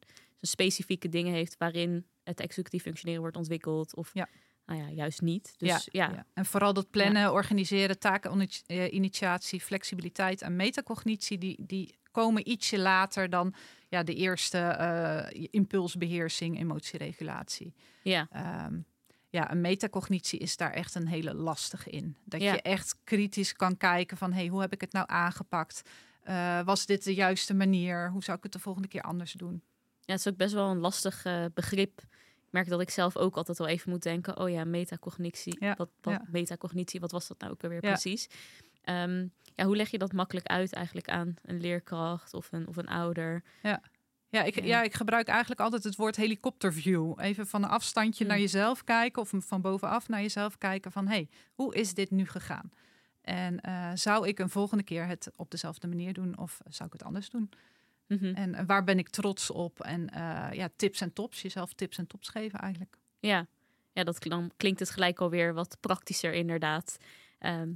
specifieke 0.45 1.09
dingen 1.09 1.33
heeft 1.33 1.57
waarin 1.57 2.05
het 2.23 2.39
executief 2.39 2.81
functioneren 2.81 3.21
wordt 3.21 3.37
ontwikkeld. 3.37 3.95
Of 3.95 4.09
ja 4.13 4.27
nou 4.65 4.81
ja, 4.81 4.89
juist 4.89 5.21
niet. 5.21 5.53
Dus, 5.57 5.69
ja, 5.69 6.07
ja. 6.07 6.13
ja. 6.13 6.25
En 6.33 6.45
vooral 6.45 6.73
dat 6.73 6.89
plannen, 6.89 7.21
ja. 7.21 7.31
organiseren, 7.31 7.99
takeninitiatie, 7.99 9.61
flexibiliteit 9.61 10.41
en 10.41 10.55
metacognitie, 10.55 11.37
die, 11.37 11.57
die 11.65 11.95
komen 12.11 12.49
ietsje 12.49 12.79
later 12.79 13.29
dan 13.29 13.53
ja, 13.89 14.03
de 14.03 14.15
eerste 14.15 14.77
uh, 14.79 15.45
impulsbeheersing, 15.49 16.59
emotieregulatie. 16.59 17.73
Ja. 18.03 18.27
Um, 18.65 18.85
ja, 19.29 19.51
een 19.51 19.61
metacognitie 19.61 20.39
is 20.39 20.57
daar 20.57 20.71
echt 20.71 20.95
een 20.95 21.07
hele 21.07 21.33
lastige 21.33 21.89
in. 21.89 22.15
Dat 22.25 22.41
je 22.41 22.61
echt 22.61 22.95
kritisch 23.03 23.53
kan 23.53 23.77
kijken 23.77 24.17
van, 24.17 24.33
hey, 24.33 24.47
hoe 24.47 24.61
heb 24.61 24.73
ik 24.73 24.81
het 24.81 24.91
nou 24.91 25.05
aangepakt? 25.09 25.81
Uh, 26.29 26.61
was 26.63 26.85
dit 26.85 27.03
de 27.03 27.13
juiste 27.13 27.53
manier? 27.53 28.11
Hoe 28.11 28.23
zou 28.23 28.37
ik 28.37 28.43
het 28.43 28.51
de 28.51 28.59
volgende 28.59 28.87
keer 28.87 29.01
anders 29.01 29.33
doen? 29.33 29.63
Ja, 30.05 30.13
het 30.13 30.19
is 30.19 30.27
ook 30.27 30.37
best 30.37 30.53
wel 30.53 30.69
een 30.69 30.79
lastig 30.79 31.25
uh, 31.25 31.45
begrip 31.53 32.01
merk 32.49 32.69
dat 32.69 32.81
ik 32.81 32.89
zelf 32.89 33.17
ook 33.17 33.35
altijd 33.35 33.57
wel 33.57 33.67
even 33.67 33.89
moet 33.89 34.03
denken: 34.03 34.39
oh 34.39 34.49
ja, 34.49 34.63
metacognitie. 34.63 35.57
Ja, 35.59 35.73
wat, 35.77 35.89
wat 36.01 36.13
ja. 36.13 36.25
metacognitie, 36.31 36.99
wat 36.99 37.11
was 37.11 37.27
dat 37.27 37.39
nou 37.39 37.51
ook 37.51 37.63
alweer 37.63 37.83
Ja. 37.83 37.91
precies? 37.91 38.27
Ehm, 38.81 39.27
ja, 39.55 39.65
hoe 39.65 39.75
leg 39.75 39.89
je 39.89 39.97
dat 39.97 40.13
makkelijk 40.13 40.47
uit 40.47 40.73
eigenlijk 40.73 41.09
aan 41.09 41.35
een 41.41 41.61
leerkracht 41.61 42.33
of 42.33 42.51
een, 42.51 42.67
of 42.67 42.77
een 42.77 42.87
ouder? 42.87 43.43
Ja 43.61 43.81
ik, 44.41 44.55
Ja. 44.55 44.65
ja, 44.65 44.81
ik 44.81 44.93
gebruik 44.93 45.27
eigenlijk 45.27 45.61
altijd 45.61 45.83
het 45.83 45.95
woord 45.95 46.15
helikopterview. 46.15 47.13
Even 47.19 47.47
van 47.47 47.63
een 47.63 47.69
afstandje 47.69 48.25
naar 48.25 48.39
jezelf 48.39 48.83
kijken 48.83 49.21
of 49.21 49.31
van 49.37 49.61
bovenaf 49.61 50.07
naar 50.07 50.21
jezelf 50.21 50.57
kijken 50.57 50.91
van 50.91 51.07
hey, 51.07 51.29
hoe 51.53 51.75
is 51.75 51.93
dit 51.93 52.11
nu 52.11 52.25
gegaan? 52.25 52.71
En 53.21 53.61
eh, 53.61 53.91
zou 53.93 54.27
ik 54.27 54.39
een 54.39 54.49
volgende 54.49 54.83
keer 54.83 55.07
het 55.07 55.31
op 55.35 55.51
dezelfde 55.51 55.87
manier 55.87 56.13
doen 56.13 56.37
of 56.37 56.59
zou 56.67 56.85
ik 56.85 56.93
het 56.93 57.03
anders 57.03 57.29
doen? 57.29 57.49
Mhm. 58.07 58.33
En 58.33 58.53
eh, 58.55 58.65
waar 58.65 58.83
ben 58.83 58.97
ik 58.97 59.09
trots 59.09 59.49
op? 59.51 59.81
En 59.81 60.09
eh, 60.09 60.47
ja, 60.51 60.69
tips 60.75 61.01
en 61.01 61.13
tops, 61.13 61.41
jezelf 61.41 61.73
tips 61.73 61.97
en 61.97 62.07
tops 62.07 62.29
geven 62.29 62.59
eigenlijk. 62.59 62.97
Ja, 63.19 63.47
ja 63.91 64.03
dat, 64.03 64.23
dan 64.23 64.51
klinkt 64.57 64.79
het 64.79 64.89
gelijk 64.89 65.19
alweer 65.19 65.53
wat 65.53 65.77
praktischer 65.79 66.33
inderdaad. 66.33 66.97
Ehm, 67.39 67.71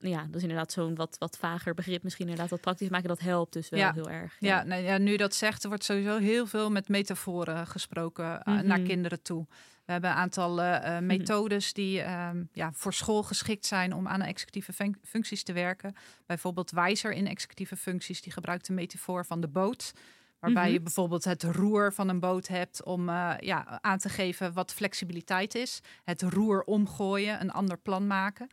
ja, 0.00 0.26
dus 0.30 0.42
inderdaad 0.42 0.72
zo'n 0.72 0.94
wat, 0.94 1.16
wat 1.18 1.36
vager 1.38 1.74
begrip 1.74 2.02
misschien 2.02 2.24
inderdaad 2.26 2.50
wat 2.50 2.60
praktisch 2.60 2.88
maken. 2.88 3.08
Dat 3.08 3.20
helpt 3.20 3.52
dus 3.52 3.68
wel 3.68 3.80
Ja. 3.80 3.92
heel 3.92 4.10
erg. 4.10 4.36
Ja, 4.38 4.62
nou, 4.62 4.82
ja, 4.82 4.98
nu 4.98 5.16
dat 5.16 5.34
zegt, 5.34 5.62
er 5.62 5.68
wordt 5.68 5.84
sowieso 5.84 6.18
heel 6.18 6.46
veel 6.46 6.70
met 6.70 6.88
metaforen 6.88 7.66
gesproken 7.66 8.42
eh, 8.42 8.54
Mhm. 8.54 8.66
naar 8.66 8.80
kinderen 8.80 9.22
toe. 9.22 9.46
We 9.84 9.92
hebben 9.92 10.10
een 10.10 10.16
aantal 10.16 10.60
eh, 10.62 10.96
eh, 10.96 11.02
methodes 11.04 11.72
die 11.72 12.00
ehm, 12.00 12.42
ja, 12.52 12.70
voor 12.72 12.92
school 12.94 13.22
geschikt 13.22 13.66
zijn 13.66 13.94
om 13.94 14.08
aan 14.08 14.20
executieve 14.22 14.72
fun- 14.72 14.98
functies 15.02 15.42
te 15.42 15.52
werken. 15.52 15.94
Bijvoorbeeld 16.26 16.70
Wijzer 16.70 17.12
in 17.12 17.26
executieve 17.26 17.76
functies, 17.76 18.22
die 18.22 18.32
gebruikt 18.32 18.66
de 18.66 18.72
metafoor 18.72 19.26
van 19.26 19.40
de 19.40 19.48
boot. 19.48 19.92
Waarbij 20.38 20.64
Mhm. 20.64 20.72
je 20.72 20.80
bijvoorbeeld 20.80 21.24
het 21.24 21.42
roer 21.42 21.92
van 21.92 22.08
een 22.08 22.20
boot 22.20 22.48
hebt 22.48 22.84
om 22.84 23.08
ja, 23.40 23.78
aan 23.80 23.98
te 23.98 24.08
geven 24.08 24.52
wat 24.52 24.72
flexibiliteit 24.72 25.54
is. 25.54 25.80
Het 26.04 26.22
roer 26.22 26.62
omgooien, 26.62 27.40
een 27.40 27.50
ander 27.50 27.78
plan 27.78 28.06
maken. 28.06 28.48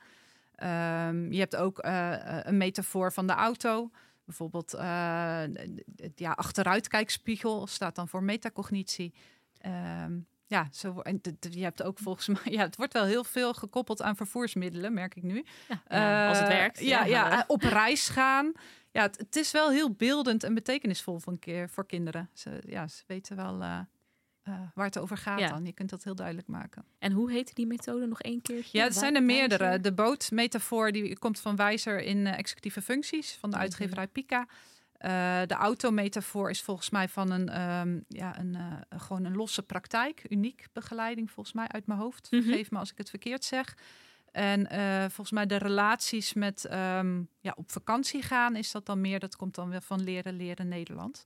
Ehm, 0.58 1.32
je 1.32 1.40
hebt 1.40 1.56
ook 1.56 1.80
eh, 1.80 2.14
eh, 2.14 2.46
een 2.46 2.58
metafoor 2.58 3.14
van 3.14 3.28
de 3.28 3.34
auto. 3.34 3.90
Bijvoorbeeld 4.26 4.70
d- 4.70 6.20
ja, 6.20 6.32
achteruitkijkspiegel 6.32 7.68
staat 7.68 7.96
dan 7.96 8.08
voor 8.08 8.24
metacognitie. 8.24 9.14
Ehm, 9.58 10.20
ja, 10.48 10.68
zo, 10.72 11.00
en 11.00 11.22
je 11.50 11.64
hebt 11.64 11.84
ook 11.84 12.00
volgens 12.00 12.28
mij, 12.44 12.54
ja, 12.54 12.62
het 12.62 12.76
wordt 12.76 12.94
wel 12.94 13.06
heel 13.06 13.24
veel 13.24 13.54
gekoppeld 13.54 14.02
aan 14.02 14.16
vervoersmiddelen, 14.16 14.94
merk 14.94 15.16
ik 15.16 15.24
nu. 15.24 15.46
Ja, 15.90 16.28
als 16.28 16.40
het 16.40 16.48
werkt. 16.48 16.80
Ja, 16.80 17.06
ja, 17.06 17.44
op 17.48 17.62
reis 17.62 18.10
gaan. 18.10 18.52
Ja, 18.92 19.02
het, 19.02 19.18
het 19.18 19.36
is 19.36 19.52
wel 19.52 19.70
heel 19.70 19.92
beeldend 19.92 20.44
en 20.44 20.54
betekenisvol 20.54 21.20
keer, 21.40 21.70
voor 21.70 21.86
kinderen. 21.86 22.30
Ze, 22.34 22.62
ja, 22.66 22.88
ze 22.88 23.04
weten 23.08 23.36
wel 23.36 23.64
eh, 24.48 24.60
waar 24.74 24.86
het 24.86 24.98
over 25.00 25.18
gaat 25.18 25.40
Ja. 25.40 25.48
dan. 25.50 25.66
Je 25.66 25.74
kunt 25.74 25.90
dat 25.90 26.04
heel 26.04 26.16
duidelijk 26.16 26.48
maken. 26.48 26.86
En 27.00 27.12
hoe 27.12 27.32
heette 27.32 27.54
die 27.54 27.68
methode 27.68 28.06
nog 28.06 28.22
één 28.22 28.42
keertje? 28.42 28.78
Ja, 28.78 28.84
het 28.84 28.96
zijn 28.96 29.16
er 29.16 29.24
meerdere. 29.24 29.80
De 29.80 29.94
bootmetafoor 29.94 30.92
die 30.92 31.18
komt 31.20 31.40
van 31.40 31.56
Wijzer 31.56 32.02
in 32.02 32.28
eh, 32.28 32.38
executieve 32.38 32.82
functies 32.82 33.34
van 33.36 33.50
de 33.50 33.56
Mhm. 33.56 33.66
uitgeverij 33.66 34.08
Pika. 34.08 34.48
Eh, 34.98 35.42
de 35.46 35.54
autometafoor 35.54 36.50
is 36.50 36.62
volgens 36.62 36.90
mij 36.90 37.10
van 37.10 37.32
een, 37.32 37.50
ehm, 37.50 38.00
ja, 38.08 38.40
een, 38.40 38.58
gewoon 38.90 39.24
een 39.26 39.36
losse 39.36 39.64
praktijk. 39.64 40.24
Uniek 40.30 40.68
begeleiding 40.74 41.32
volgens 41.32 41.56
mij 41.56 41.68
uit 41.68 41.88
mijn 41.88 42.00
hoofd. 42.00 42.32
Mhm. 42.32 42.42
Vergeef 42.44 42.72
me 42.72 42.78
als 42.80 42.92
ik 42.92 42.98
het 42.98 43.10
verkeerd 43.10 43.44
zeg. 43.44 43.78
En 44.32 44.68
volgens 45.00 45.32
mij 45.32 45.46
de 45.46 45.58
relaties 45.58 46.34
met 46.34 46.66
ehm, 46.66 47.22
ja, 47.40 47.54
op 47.56 47.72
vakantie 47.72 48.22
gaan 48.22 48.56
is 48.56 48.72
dat 48.72 48.86
dan 48.86 49.02
meer. 49.02 49.20
Dat 49.20 49.36
komt 49.36 49.56
dan 49.56 49.70
weer 49.70 49.82
van 49.82 50.04
leren 50.04 50.34
leren 50.34 50.68
Nederland. 50.68 51.26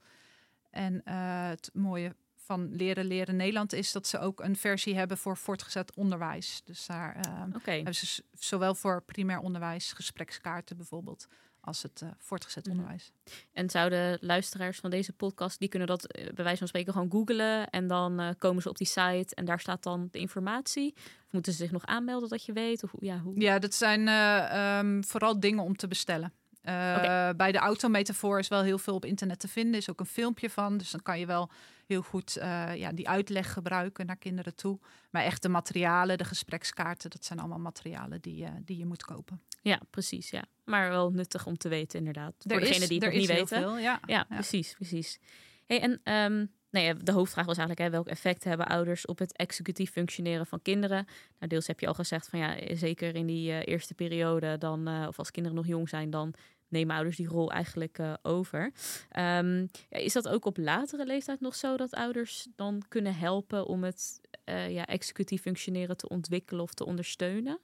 En 0.69 1.01
het 1.49 1.69
mooie 1.73 2.15
van 2.51 2.75
leren 2.75 3.05
leren 3.05 3.35
Nederland 3.35 3.73
is 3.73 3.91
dat 3.91 4.07
ze 4.07 4.19
ook 4.19 4.39
een 4.39 4.55
versie 4.55 4.95
hebben 4.95 5.17
voor 5.17 5.37
voortgezet 5.37 5.95
onderwijs. 5.95 6.61
Dus 6.65 6.85
daar 6.85 7.15
Oké, 7.55 7.71
hebben 7.71 7.95
ze 7.95 8.23
zowel 8.39 8.75
voor 8.75 9.01
primair 9.03 9.39
onderwijs, 9.39 9.93
gesprekskaarten 9.93 10.77
bijvoorbeeld, 10.77 11.27
als 11.61 11.83
het 11.83 12.01
eh, 12.01 12.09
voortgezet 12.17 12.65
Mhm. 12.65 12.75
onderwijs. 12.75 13.11
En 13.53 13.69
zouden 13.69 14.17
luisteraars 14.21 14.79
van 14.79 14.89
deze 14.89 15.13
podcast, 15.13 15.59
die 15.59 15.69
kunnen 15.69 15.87
dat 15.87 16.05
eh, 16.05 16.33
bij 16.33 16.43
wijze 16.43 16.57
van 16.59 16.67
spreken 16.67 16.93
gewoon 16.93 17.11
googlen 17.11 17.69
en 17.69 17.87
dan 17.87 18.35
komen 18.37 18.61
ze 18.61 18.69
op 18.69 18.77
die 18.77 18.87
site 18.87 19.35
en 19.35 19.45
daar 19.45 19.59
staat 19.59 19.83
dan 19.83 20.07
de 20.11 20.19
informatie? 20.19 20.93
Of 21.25 21.31
moeten 21.31 21.51
ze 21.51 21.57
zich 21.57 21.71
nog 21.71 21.85
aanmelden 21.85 22.29
dat 22.29 22.45
je 22.45 22.53
weet? 22.53 22.83
Of 22.83 22.91
ja, 22.99 23.19
hoe? 23.19 23.39
Ja, 23.41 23.59
dat 23.59 23.73
zijn 23.73 24.07
eh, 24.07 24.77
ehm, 24.77 25.01
vooral 25.01 25.39
dingen 25.39 25.63
om 25.63 25.75
te 25.75 25.87
bestellen. 25.87 26.33
Eh. 26.61 27.29
Bij 27.35 27.51
de 27.51 27.57
autometafoor 27.57 28.39
is 28.39 28.47
wel 28.47 28.61
heel 28.63 28.77
veel 28.77 28.95
op 28.95 29.05
internet 29.05 29.39
te 29.39 29.47
vinden. 29.47 29.75
is 29.79 29.89
ook 29.89 29.99
een 29.99 30.05
filmpje 30.05 30.49
van. 30.49 30.77
Dus 30.77 30.91
dan 30.91 31.01
kan 31.01 31.19
je 31.19 31.25
wel 31.25 31.49
heel 31.85 32.01
goed 32.01 32.37
eh, 32.37 32.75
ja, 32.75 32.91
die 32.91 33.09
uitleg 33.09 33.53
gebruiken 33.53 34.05
naar 34.05 34.17
kinderen 34.17 34.55
toe. 34.55 34.79
Maar 35.09 35.23
echt 35.23 35.41
de 35.41 35.49
materialen, 35.49 36.17
de 36.17 36.23
gesprekskaarten, 36.23 37.09
dat 37.09 37.25
zijn 37.25 37.39
allemaal 37.39 37.59
materialen 37.59 38.21
die, 38.21 38.47
die 38.65 38.77
je 38.77 38.85
moet 38.85 39.03
kopen. 39.03 39.41
Ja, 39.61 39.79
precies. 39.89 40.29
Ja. 40.29 40.43
Maar 40.65 40.89
wel 40.89 41.11
nuttig 41.11 41.45
om 41.45 41.57
te 41.57 41.69
weten, 41.69 41.99
inderdaad. 41.99 42.33
Er 42.37 42.51
Voor 42.51 42.59
degene 42.59 42.87
die 42.87 42.95
het 42.95 43.03
er 43.03 43.09
nog 43.09 43.19
niet 43.19 43.29
is 43.29 43.35
weten. 43.35 43.57
veel, 43.57 43.77
ja. 43.77 43.99
Ja, 44.05 44.25
Ja. 44.29 44.35
precies, 44.35 44.73
precies. 44.73 45.19
Hey, 45.65 45.81
en 45.81 45.99
ehm, 46.03 46.45
nou 46.71 46.85
ja, 46.85 46.93
de 46.93 47.11
hoofdvraag 47.11 47.45
was 47.45 47.57
eigenlijk, 47.57 47.87
hè, 47.87 47.95
welk 47.95 48.07
effect 48.07 48.43
hebben 48.43 48.67
ouders 48.67 49.05
op 49.05 49.19
het 49.19 49.35
executief 49.35 49.91
functioneren 49.91 50.45
van 50.45 50.61
kinderen? 50.61 51.05
Nou, 51.37 51.47
deels 51.47 51.67
heb 51.67 51.79
je 51.79 51.87
al 51.87 51.93
gezegd 51.93 52.27
van 52.27 52.39
ja, 52.39 52.57
eh, 52.57 52.77
zeker 52.77 53.15
in 53.15 53.25
die 53.25 53.51
eh, 53.51 53.73
eerste 53.73 53.93
periode, 53.93 54.57
dan, 54.57 54.87
eh, 54.87 55.05
of 55.07 55.17
als 55.17 55.31
kinderen 55.31 55.57
nog 55.57 55.67
jong 55.67 55.89
zijn, 55.89 56.09
dan 56.09 56.35
nemen 56.71 56.95
ouders 56.95 57.17
die 57.17 57.27
rol 57.27 57.51
eigenlijk 57.51 57.97
eh, 57.97 58.13
over. 58.21 58.71
Ehm, 59.09 59.65
is 59.89 60.13
dat 60.13 60.27
ook 60.27 60.45
op 60.45 60.57
latere 60.57 61.05
leeftijd 61.05 61.39
nog 61.39 61.55
zo 61.55 61.77
dat 61.77 61.93
ouders 61.93 62.47
dan 62.55 62.83
kunnen 62.87 63.15
helpen 63.15 63.65
om 63.65 63.83
het 63.83 64.21
eh, 64.43 64.69
ja, 64.69 64.85
executief 64.85 65.41
functioneren 65.41 65.97
te 65.97 66.09
ontwikkelen 66.09 66.63
of 66.63 66.73
te 66.73 66.85
ondersteunen? 66.85 67.59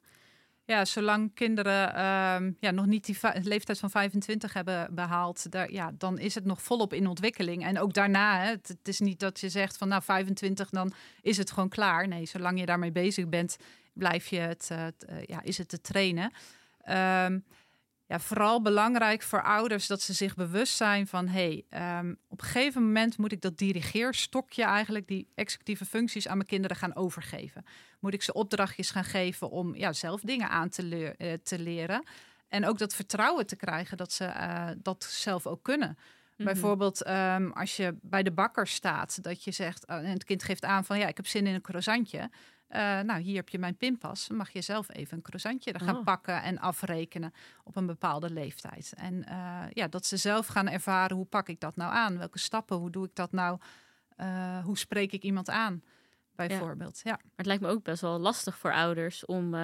Ja, 0.67 0.86
zolang 0.86 1.33
kinderen 1.33 1.95
ehm, 1.95 2.51
ja, 2.59 2.71
nog 2.71 2.86
niet 2.86 3.05
die 3.05 3.17
leeftijd 3.41 3.79
van 3.79 3.89
25 3.89 4.53
hebben 4.53 4.95
behaald, 4.95 5.45
ja, 5.67 5.91
dan 5.97 6.19
is 6.19 6.36
het 6.36 6.45
nog 6.45 6.62
volop 6.62 6.93
in 6.93 7.07
ontwikkeling. 7.07 7.65
En 7.65 7.79
ook 7.79 7.93
daarna, 7.93 8.39
hè, 8.39 8.50
het, 8.50 8.77
is 8.83 9.00
niet 9.00 9.19
dat 9.19 9.39
je 9.39 9.50
zegt 9.50 9.77
van 9.77 9.88
nou 9.88 10.03
25, 10.03 10.69
dan 10.69 10.93
is 11.21 11.38
het 11.38 11.51
gewoon 11.51 11.69
klaar. 11.69 12.07
Nee, 12.07 12.25
zolang 12.25 12.59
je 12.59 12.65
daarmee 12.65 12.91
bezig 12.91 13.29
bent, 13.29 13.57
blijf 13.93 14.27
je 14.27 14.39
het, 14.39 14.67
eh, 14.71 14.88
eh, 14.88 14.93
ja, 15.25 15.41
is 15.43 15.57
het 15.57 15.69
te 15.69 15.81
trainen. 15.81 16.31
Ehm, 16.81 17.39
ja, 18.07 18.19
vooral 18.19 18.61
belangrijk 18.61 19.21
voor 19.21 19.43
ouders 19.43 19.87
dat 19.87 20.01
ze 20.01 20.13
zich 20.13 20.35
bewust 20.35 20.75
zijn 20.75 21.07
van 21.07 21.27
hey, 21.27 21.65
ehm, 21.69 22.13
op 22.27 22.41
een 22.41 22.47
gegeven 22.47 22.83
moment 22.83 23.17
moet 23.17 23.31
ik 23.31 23.41
dat 23.41 23.57
dirigeerstokje 23.57 24.63
eigenlijk, 24.63 25.07
die 25.07 25.27
executieve 25.35 25.85
functies 25.85 26.27
aan 26.27 26.37
mijn 26.37 26.49
kinderen 26.49 26.77
gaan 26.77 26.95
overgeven. 26.95 27.65
Moet 27.99 28.13
ik 28.13 28.23
ze 28.23 28.33
opdrachtjes 28.33 28.91
gaan 28.91 29.03
geven 29.03 29.49
om 29.49 29.75
ja, 29.75 29.93
zelf 29.93 30.21
dingen 30.21 30.49
aan 30.49 30.69
te, 30.69 31.15
uh, 31.17 31.33
te 31.43 31.59
leren. 31.59 32.07
En 32.47 32.65
ook 32.65 32.77
dat 32.77 32.93
vertrouwen 32.93 33.45
te 33.45 33.55
krijgen 33.55 33.97
dat 33.97 34.11
ze 34.11 34.23
uh, 34.23 34.69
dat 34.77 35.03
zelf 35.03 35.47
ook 35.47 35.63
kunnen. 35.63 35.97
Mhm. 36.37 36.43
Bijvoorbeeld 36.45 37.07
um, 37.07 37.51
als 37.51 37.75
je 37.75 37.97
bij 38.01 38.23
de 38.23 38.31
bakker 38.31 38.67
staat, 38.67 39.23
dat 39.23 39.43
je 39.43 39.51
zegt, 39.51 39.89
uh, 39.89 39.95
en 39.95 40.05
het 40.05 40.23
kind 40.23 40.43
geeft 40.43 40.63
aan 40.63 40.85
van 40.85 40.99
ja, 40.99 41.07
ik 41.07 41.17
heb 41.17 41.27
zin 41.27 41.47
in 41.47 41.53
een 41.53 41.61
croissantje. 41.61 42.29
Uh, 42.69 43.00
nou, 43.00 43.21
hier 43.21 43.36
heb 43.36 43.50
je 43.50 43.59
mijn 43.59 43.77
pinpas. 43.77 44.29
mag 44.29 44.50
je 44.50 44.62
zelf 44.62 44.93
even 44.93 45.17
een 45.17 45.24
croissantje 45.24 45.71
er 45.71 45.79
gaan 45.79 45.97
oh. 45.97 46.03
pakken 46.03 46.41
en 46.41 46.59
afrekenen 46.59 47.33
op 47.63 47.75
een 47.75 47.86
bepaalde 47.86 48.29
leeftijd. 48.29 48.93
En 48.95 49.25
uh, 49.29 49.63
ja, 49.69 49.88
dat 49.88 50.05
ze 50.05 50.17
zelf 50.17 50.47
gaan 50.47 50.67
ervaren 50.67 51.15
hoe 51.15 51.25
pak 51.25 51.50
ik 51.50 51.59
dat 51.59 51.75
nou 51.75 51.93
aan? 51.93 52.17
Welke 52.17 52.39
stappen? 52.39 52.77
Hoe 52.77 52.89
doe 52.89 53.05
ik 53.05 53.15
dat 53.15 53.31
nou? 53.31 53.59
Uh, 54.17 54.63
hoe 54.63 54.77
spreek 54.77 55.12
ik 55.12 55.24
iemand 55.24 55.50
aan? 55.50 55.83
Bijvoorbeeld. 56.36 57.01
Ja. 57.03 57.12
ja. 57.12 57.17
Maar 57.21 57.31
het 57.36 57.45
lijkt 57.45 57.62
me 57.62 57.69
ook 57.69 57.83
best 57.83 58.01
wel 58.01 58.19
lastig 58.19 58.57
voor 58.57 58.74
ouders 58.74 59.25
om 59.25 59.55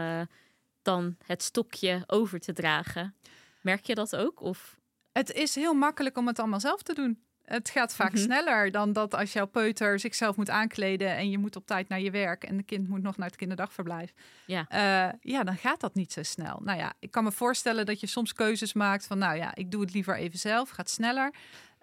dan 0.82 1.18
het 1.26 1.44
stokje 1.44 2.04
over 2.08 2.40
te 2.40 2.54
dragen. 2.54 3.16
Merk 3.62 3.86
je 3.86 3.96
dat 3.96 4.16
ook? 4.16 4.42
Of? 4.42 4.80
Het 5.12 5.32
is 5.32 5.56
heel 5.56 5.74
makkelijk 5.74 6.18
om 6.18 6.28
het 6.28 6.40
allemaal 6.40 6.60
zelf 6.60 6.82
te 6.82 6.94
doen. 6.94 7.24
Het 7.54 7.70
gaat 7.70 7.96
vaak 7.96 8.12
mhm. 8.12 8.22
sneller 8.22 8.72
dan 8.72 8.94
dat 8.94 9.14
als 9.14 9.34
jouw 9.34 9.46
peuter 9.46 10.00
zichzelf 10.00 10.36
moet 10.36 10.50
aankleden 10.50 11.16
en 11.16 11.30
je 11.30 11.38
moet 11.38 11.56
op 11.56 11.66
tijd 11.66 11.88
naar 11.88 12.00
je 12.00 12.12
werk 12.12 12.44
en 12.44 12.58
de 12.58 12.64
kind 12.64 12.88
moet 12.88 13.02
nog 13.02 13.18
naar 13.18 13.28
het 13.28 13.36
kinderdagverblijf. 13.36 14.14
Ja. 14.46 14.66
Uh, 14.72 15.14
ja, 15.22 15.44
dan 15.44 15.58
gaat 15.58 15.80
dat 15.80 15.96
niet 15.96 16.14
zo 16.14 16.24
snel. 16.24 16.60
Nou 16.64 16.78
ja, 16.78 16.94
ik 17.00 17.12
kan 17.12 17.24
me 17.24 17.32
voorstellen 17.32 17.86
dat 17.86 18.00
je 18.00 18.08
soms 18.08 18.34
keuzes 18.34 18.74
maakt 18.74 19.06
van, 19.06 19.18
nou 19.18 19.38
ja, 19.38 19.56
ik 19.56 19.72
doe 19.72 19.82
het 19.82 19.94
liever 19.94 20.18
even 20.18 20.40
zelf, 20.40 20.70
gaat 20.70 20.90
sneller. 20.90 21.34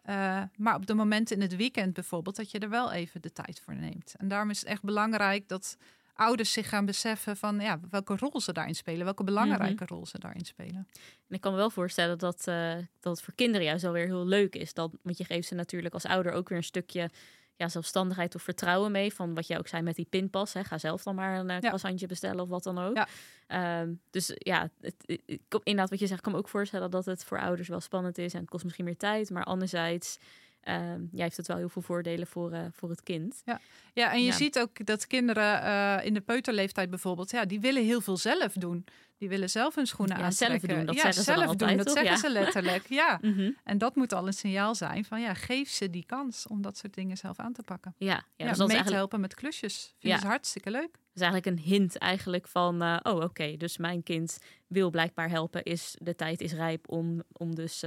Uh, 0.06 0.42
maar 0.56 0.74
op 0.74 0.86
de 0.86 0.94
momenten 0.94 1.36
in 1.36 1.42
het 1.42 1.56
weekend 1.56 1.94
bijvoorbeeld, 1.94 2.36
dat 2.36 2.50
je 2.50 2.58
er 2.58 2.68
wel 2.68 2.92
even 2.92 3.22
de 3.22 3.32
tijd 3.32 3.60
voor 3.64 3.74
neemt. 3.74 4.14
En 4.18 4.28
daarom 4.28 4.50
is 4.50 4.60
het 4.60 4.68
echt 4.68 4.82
belangrijk 4.82 5.48
dat 5.48 5.76
ouders 6.20 6.52
zich 6.52 6.68
gaan 6.68 6.84
beseffen 6.84 7.36
van 7.36 7.60
ja, 7.60 7.80
welke 7.90 8.16
rol 8.16 8.40
ze 8.40 8.52
daarin 8.52 8.74
spelen, 8.74 9.04
welke 9.04 9.24
belangrijke 9.24 9.84
mhm. 9.84 9.94
rol 9.94 10.06
ze 10.06 10.18
daarin 10.18 10.44
spelen. 10.44 10.88
En 11.28 11.34
ik 11.34 11.40
kan 11.40 11.52
me 11.52 11.58
wel 11.58 11.70
voorstellen 11.70 12.18
dat, 12.18 12.46
uh, 12.48 12.74
dat 13.00 13.16
het 13.16 13.22
voor 13.22 13.34
kinderen 13.34 13.66
juist 13.66 13.84
alweer 13.84 14.06
heel 14.06 14.26
leuk 14.26 14.54
is. 14.54 14.74
Dat, 14.74 14.90
want 15.02 15.18
je 15.18 15.24
geeft 15.24 15.48
ze 15.48 15.54
natuurlijk 15.54 15.94
als 15.94 16.04
ouder 16.04 16.32
ook 16.32 16.48
weer 16.48 16.58
een 16.58 16.64
stukje 16.64 17.10
ja, 17.56 17.68
zelfstandigheid 17.68 18.34
of 18.34 18.42
vertrouwen 18.42 18.92
mee. 18.92 19.14
Van 19.14 19.34
wat 19.34 19.46
jij 19.46 19.58
ook 19.58 19.68
zei 19.68 19.82
met 19.82 19.96
die 19.96 20.06
pinpas. 20.10 20.52
Hè. 20.52 20.64
Ga 20.64 20.78
zelf 20.78 21.02
dan 21.02 21.14
maar 21.14 21.38
een 21.38 21.50
uh, 21.50 21.80
ja. 21.96 22.06
bestellen 22.06 22.40
of 22.40 22.48
wat 22.48 22.62
dan 22.62 22.78
ook. 22.78 23.06
Ja. 23.48 23.80
Um, 23.80 24.00
dus 24.10 24.32
ja, 24.34 24.70
het, 24.80 24.94
ik, 25.06 25.40
inderdaad 25.50 25.90
wat 25.90 25.98
je 25.98 26.06
zegt, 26.06 26.20
kan 26.20 26.32
me 26.32 26.38
ook 26.38 26.48
voorstellen 26.48 26.90
dat 26.90 27.04
het 27.04 27.24
voor 27.24 27.40
ouders 27.40 27.68
wel 27.68 27.80
spannend 27.80 28.18
is. 28.18 28.34
En 28.34 28.40
het 28.40 28.48
kost 28.48 28.64
misschien 28.64 28.84
meer 28.84 28.96
tijd. 28.96 29.30
Maar 29.30 29.44
anderzijds 29.44 30.18
uh, 30.64 30.74
jij 31.12 31.22
heeft 31.22 31.36
het 31.36 31.46
wel 31.46 31.56
heel 31.56 31.68
veel 31.68 31.82
voordelen 31.82 32.26
voor, 32.26 32.52
uh, 32.52 32.60
voor 32.72 32.90
het 32.90 33.02
kind. 33.02 33.42
Ja, 33.44 33.60
ja 33.92 34.12
en 34.12 34.22
je 34.22 34.32
ziet 34.32 34.58
ook 34.58 34.86
dat 34.86 35.06
kinderen 35.06 35.62
uh, 35.62 36.06
in 36.06 36.14
de 36.14 36.20
peuterleeftijd 36.20 36.90
bijvoorbeeld, 36.90 37.30
ja, 37.30 37.44
die 37.44 37.60
willen 37.60 37.84
heel 37.84 38.00
veel 38.00 38.16
zelf 38.16 38.52
doen. 38.52 38.84
Die 39.18 39.28
willen 39.28 39.50
zelf 39.50 39.74
hun 39.74 39.86
schoenen 39.86 40.16
ja, 40.16 40.24
aantrekken. 40.24 40.60
Zelf 40.60 40.76
doen, 40.76 40.86
dat 40.86 40.94
ja, 40.94 41.02
zeggen 41.02 41.22
zelf 41.22 41.38
ze 41.38 41.46
altijd, 41.46 41.76
doen, 41.76 41.84
dat 41.84 41.94
zeggen 41.94 42.18
ze 42.18 42.30
letterlijk. 42.30 42.88
Ja. 43.00 43.18
mm 43.22 43.34
-hmm. 43.34 43.56
En 43.64 43.78
dat 43.78 43.96
moet 43.96 44.12
al 44.12 44.26
een 44.26 44.32
signaal 44.32 44.74
zijn 44.74 45.04
van 45.04 45.20
ja, 45.20 45.34
geef 45.34 45.68
ze 45.68 45.90
die 45.90 46.04
kans 46.06 46.46
om 46.46 46.62
dat 46.62 46.76
soort 46.76 46.94
dingen 46.94 47.16
zelf 47.16 47.38
aan 47.38 47.52
te 47.52 47.62
pakken. 47.62 47.94
Ja, 47.98 48.24
ja, 48.36 48.52
dus 48.52 48.66
mee 48.66 48.82
te 48.82 48.94
helpen 48.94 49.20
met 49.20 49.34
klusjes. 49.34 49.94
Vind 49.98 50.14
ja. 50.14 50.20
ze 50.20 50.26
hartstikke 50.26 50.70
leuk. 50.70 50.98
Is 51.20 51.26
eigenlijk 51.26 51.56
een 51.56 51.64
hint 51.72 51.98
eigenlijk 51.98 52.48
van, 52.48 52.82
oh 52.82 52.98
oké, 53.02 53.24
okay, 53.24 53.56
dus 53.56 53.76
mijn 53.76 54.02
kind 54.02 54.38
wil 54.66 54.90
blijkbaar 54.90 55.28
helpen, 55.30 55.62
is 55.62 55.96
de 55.98 56.14
tijd 56.14 56.40
is 56.40 56.52
rijp 56.52 56.88
om, 56.88 57.22
om 57.32 57.54
dus 57.54 57.80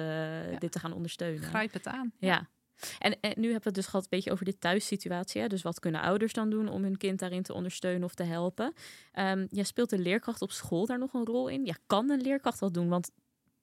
dit 0.60 0.72
te 0.72 0.80
gaan 0.80 0.94
ondersteunen. 0.94 1.44
Grijp 1.44 1.74
het 1.74 1.88
aan. 1.88 2.12
ja. 2.20 2.50
En, 3.00 3.20
en, 3.20 3.34
nu 3.36 3.44
hebben 3.44 3.62
we 3.62 3.68
het 3.68 3.74
dus 3.74 3.86
gehad 3.86 4.04
een 4.04 4.10
beetje 4.10 4.32
over 4.32 4.46
de 4.46 4.58
thuissituatie. 4.58 5.42
Hè? 5.42 5.48
Dus 5.48 5.62
wat 5.62 5.80
kunnen 5.80 6.02
ouders 6.02 6.34
dan 6.34 6.50
doen 6.50 6.68
om 6.68 6.84
hun 6.84 6.98
kind 6.98 7.20
daarin 7.20 7.44
te 7.44 7.54
ondersteunen 7.54 8.04
of 8.04 8.14
te 8.14 8.24
helpen? 8.24 8.74
Um, 9.14 9.48
ja, 9.50 9.64
speelt 9.64 9.90
de 9.90 9.98
leerkracht 9.98 10.42
op 10.42 10.52
school 10.52 10.86
daar 10.86 11.00
nog 11.00 11.14
een 11.14 11.26
rol 11.26 11.48
in? 11.48 11.66
Ja, 11.66 11.76
kan 11.88 12.10
een 12.10 12.22
leerkracht 12.22 12.60
dat 12.60 12.74
doen? 12.74 12.90
Want 12.90 13.12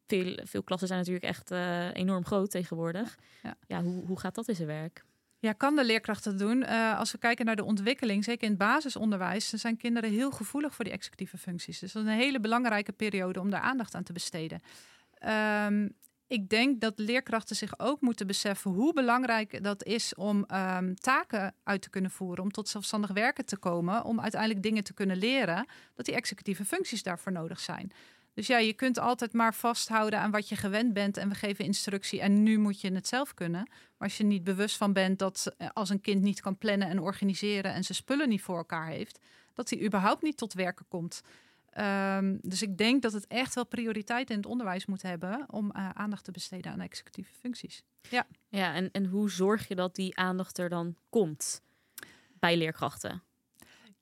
veel, 0.06 0.38
veel 0.44 0.62
klassen 0.62 0.88
zijn 0.88 1.00
natuurlijk 1.00 1.26
echt 1.26 1.50
uh, 1.50 1.94
enorm 1.94 2.24
groot 2.24 2.50
tegenwoordig. 2.50 3.18
Ja, 3.42 3.56
ja 3.66 3.82
hoe, 3.82 4.06
hoe 4.06 4.20
gaat 4.20 4.34
dat 4.34 4.48
in 4.48 4.54
zijn 4.56 4.68
werk? 4.68 5.04
Ja, 5.40 5.52
kan 5.52 5.76
de 5.76 5.84
leerkracht 5.84 6.24
dat 6.24 6.38
doen? 6.38 6.62
Uh, 6.62 6.98
als 6.98 7.12
we 7.12 7.18
kijken 7.18 7.44
naar 7.44 7.56
de 7.56 7.64
ontwikkeling, 7.64 8.24
zeker 8.24 8.42
in 8.42 8.48
het 8.48 8.58
basisonderwijs, 8.58 9.48
zijn 9.48 9.76
kinderen 9.76 10.10
heel 10.10 10.30
gevoelig 10.30 10.74
voor 10.74 10.84
die 10.84 10.94
executieve 10.94 11.38
functies. 11.38 11.78
Dus 11.78 11.92
dat 11.92 12.02
is 12.02 12.08
een 12.08 12.14
hele 12.14 12.40
belangrijke 12.40 12.92
periode 12.92 13.40
om 13.40 13.50
daar 13.50 13.60
aandacht 13.60 13.94
aan 13.94 14.02
te 14.02 14.12
besteden. 14.12 14.60
Um, 15.66 15.94
ik 16.26 16.48
denk 16.48 16.80
dat 16.80 16.98
leerkrachten 16.98 17.56
zich 17.56 17.78
ook 17.78 18.00
moeten 18.00 18.26
beseffen 18.26 18.70
hoe 18.70 18.92
belangrijk 18.92 19.64
dat 19.64 19.84
is 19.84 20.14
om 20.14 20.46
um, 20.54 20.94
taken 20.94 21.54
uit 21.62 21.82
te 21.82 21.90
kunnen 21.90 22.10
voeren, 22.10 22.44
om 22.44 22.50
tot 22.50 22.68
zelfstandig 22.68 23.10
werken 23.10 23.44
te 23.44 23.56
komen, 23.56 24.04
om 24.04 24.20
uiteindelijk 24.20 24.62
dingen 24.62 24.84
te 24.84 24.94
kunnen 24.94 25.16
leren, 25.16 25.66
dat 25.94 26.06
die 26.06 26.14
executieve 26.14 26.64
functies 26.64 27.02
daarvoor 27.02 27.32
nodig 27.32 27.60
zijn. 27.60 27.92
Dus 28.34 28.46
ja, 28.46 28.58
je 28.58 28.72
kunt 28.72 28.98
altijd 28.98 29.32
maar 29.32 29.54
vasthouden 29.54 30.18
aan 30.18 30.30
wat 30.30 30.48
je 30.48 30.56
gewend 30.56 30.92
bent 30.92 31.16
en 31.16 31.28
we 31.28 31.34
geven 31.34 31.64
instructie 31.64 32.20
en 32.20 32.42
nu 32.42 32.58
moet 32.58 32.80
je 32.80 32.92
het 32.92 33.08
zelf 33.08 33.34
kunnen. 33.34 33.62
Maar 33.70 34.08
als 34.08 34.16
je 34.16 34.24
niet 34.24 34.44
bewust 34.44 34.76
van 34.76 34.92
bent 34.92 35.18
dat 35.18 35.54
eh, 35.56 35.68
als 35.72 35.88
een 35.88 36.00
kind 36.00 36.22
niet 36.22 36.40
kan 36.40 36.58
plannen 36.58 36.88
en 36.88 36.98
organiseren 36.98 37.72
en 37.72 37.84
zijn 37.84 37.98
spullen 37.98 38.28
niet 38.28 38.42
voor 38.42 38.56
elkaar 38.56 38.86
heeft, 38.86 39.18
dat 39.54 39.70
hij 39.70 39.84
überhaupt 39.84 40.22
niet 40.22 40.36
tot 40.36 40.52
werken 40.52 40.86
komt. 40.88 41.22
Um, 41.78 42.38
dus 42.42 42.62
ik 42.62 42.78
denk 42.78 43.02
dat 43.02 43.12
het 43.12 43.26
echt 43.26 43.54
wel 43.54 43.66
prioriteit 43.66 44.30
in 44.30 44.36
het 44.36 44.46
onderwijs 44.46 44.86
moet 44.86 45.02
hebben 45.02 45.44
om 45.50 45.72
uh, 45.76 45.88
aandacht 45.88 46.24
te 46.24 46.30
besteden 46.30 46.72
aan 46.72 46.80
executieve 46.80 47.32
functies. 47.34 47.84
Ja, 48.08 48.26
ja 48.48 48.74
en, 48.74 48.90
en 48.92 49.06
hoe 49.06 49.30
zorg 49.30 49.68
je 49.68 49.74
dat 49.74 49.94
die 49.94 50.16
aandacht 50.16 50.58
er 50.58 50.68
dan 50.68 50.96
komt 51.08 51.62
bij 52.38 52.56
leerkrachten? 52.56 53.22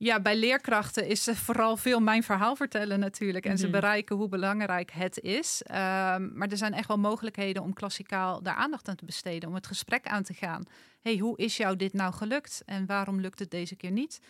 Ja, 0.01 0.21
bij 0.21 0.37
leerkrachten 0.37 1.07
is 1.07 1.25
ze 1.25 1.37
vooral 1.37 1.77
veel 1.77 2.01
mijn 2.01 2.23
verhaal 2.23 2.57
vertellen 2.57 3.01
natuurlijk. 3.01 3.45
En 3.45 3.51
mm 3.51 3.57
ze 3.57 3.69
mhm. 3.69 3.73
bereiken 3.73 4.17
hoe 4.17 4.29
belangrijk 4.29 4.91
het 4.91 5.21
is. 5.21 5.63
Um, 5.71 5.77
maar 6.35 6.49
er 6.49 6.57
zijn 6.57 6.75
echt 6.75 6.89
wel 6.89 6.99
mogelijkheden 6.99 7.63
om 7.63 7.73
klassikaal 7.73 8.43
daar 8.43 8.55
aandacht 8.55 8.89
aan 8.89 8.97
te 8.97 9.05
besteden. 9.05 9.49
Om 9.49 9.55
het 9.55 9.67
gesprek 9.67 10.07
aan 10.07 10.23
te 10.23 10.35
gaan. 10.35 10.65
hey, 11.01 11.17
hoe 11.17 11.37
is 11.37 11.57
jou 11.57 11.77
dit 11.77 11.93
nou 11.93 12.13
gelukt? 12.13 12.63
En 12.67 12.87
waarom 12.87 13.21
lukt 13.21 13.39
het 13.39 13.51
deze 13.51 13.77
keer 13.77 13.91
niet? 13.91 14.21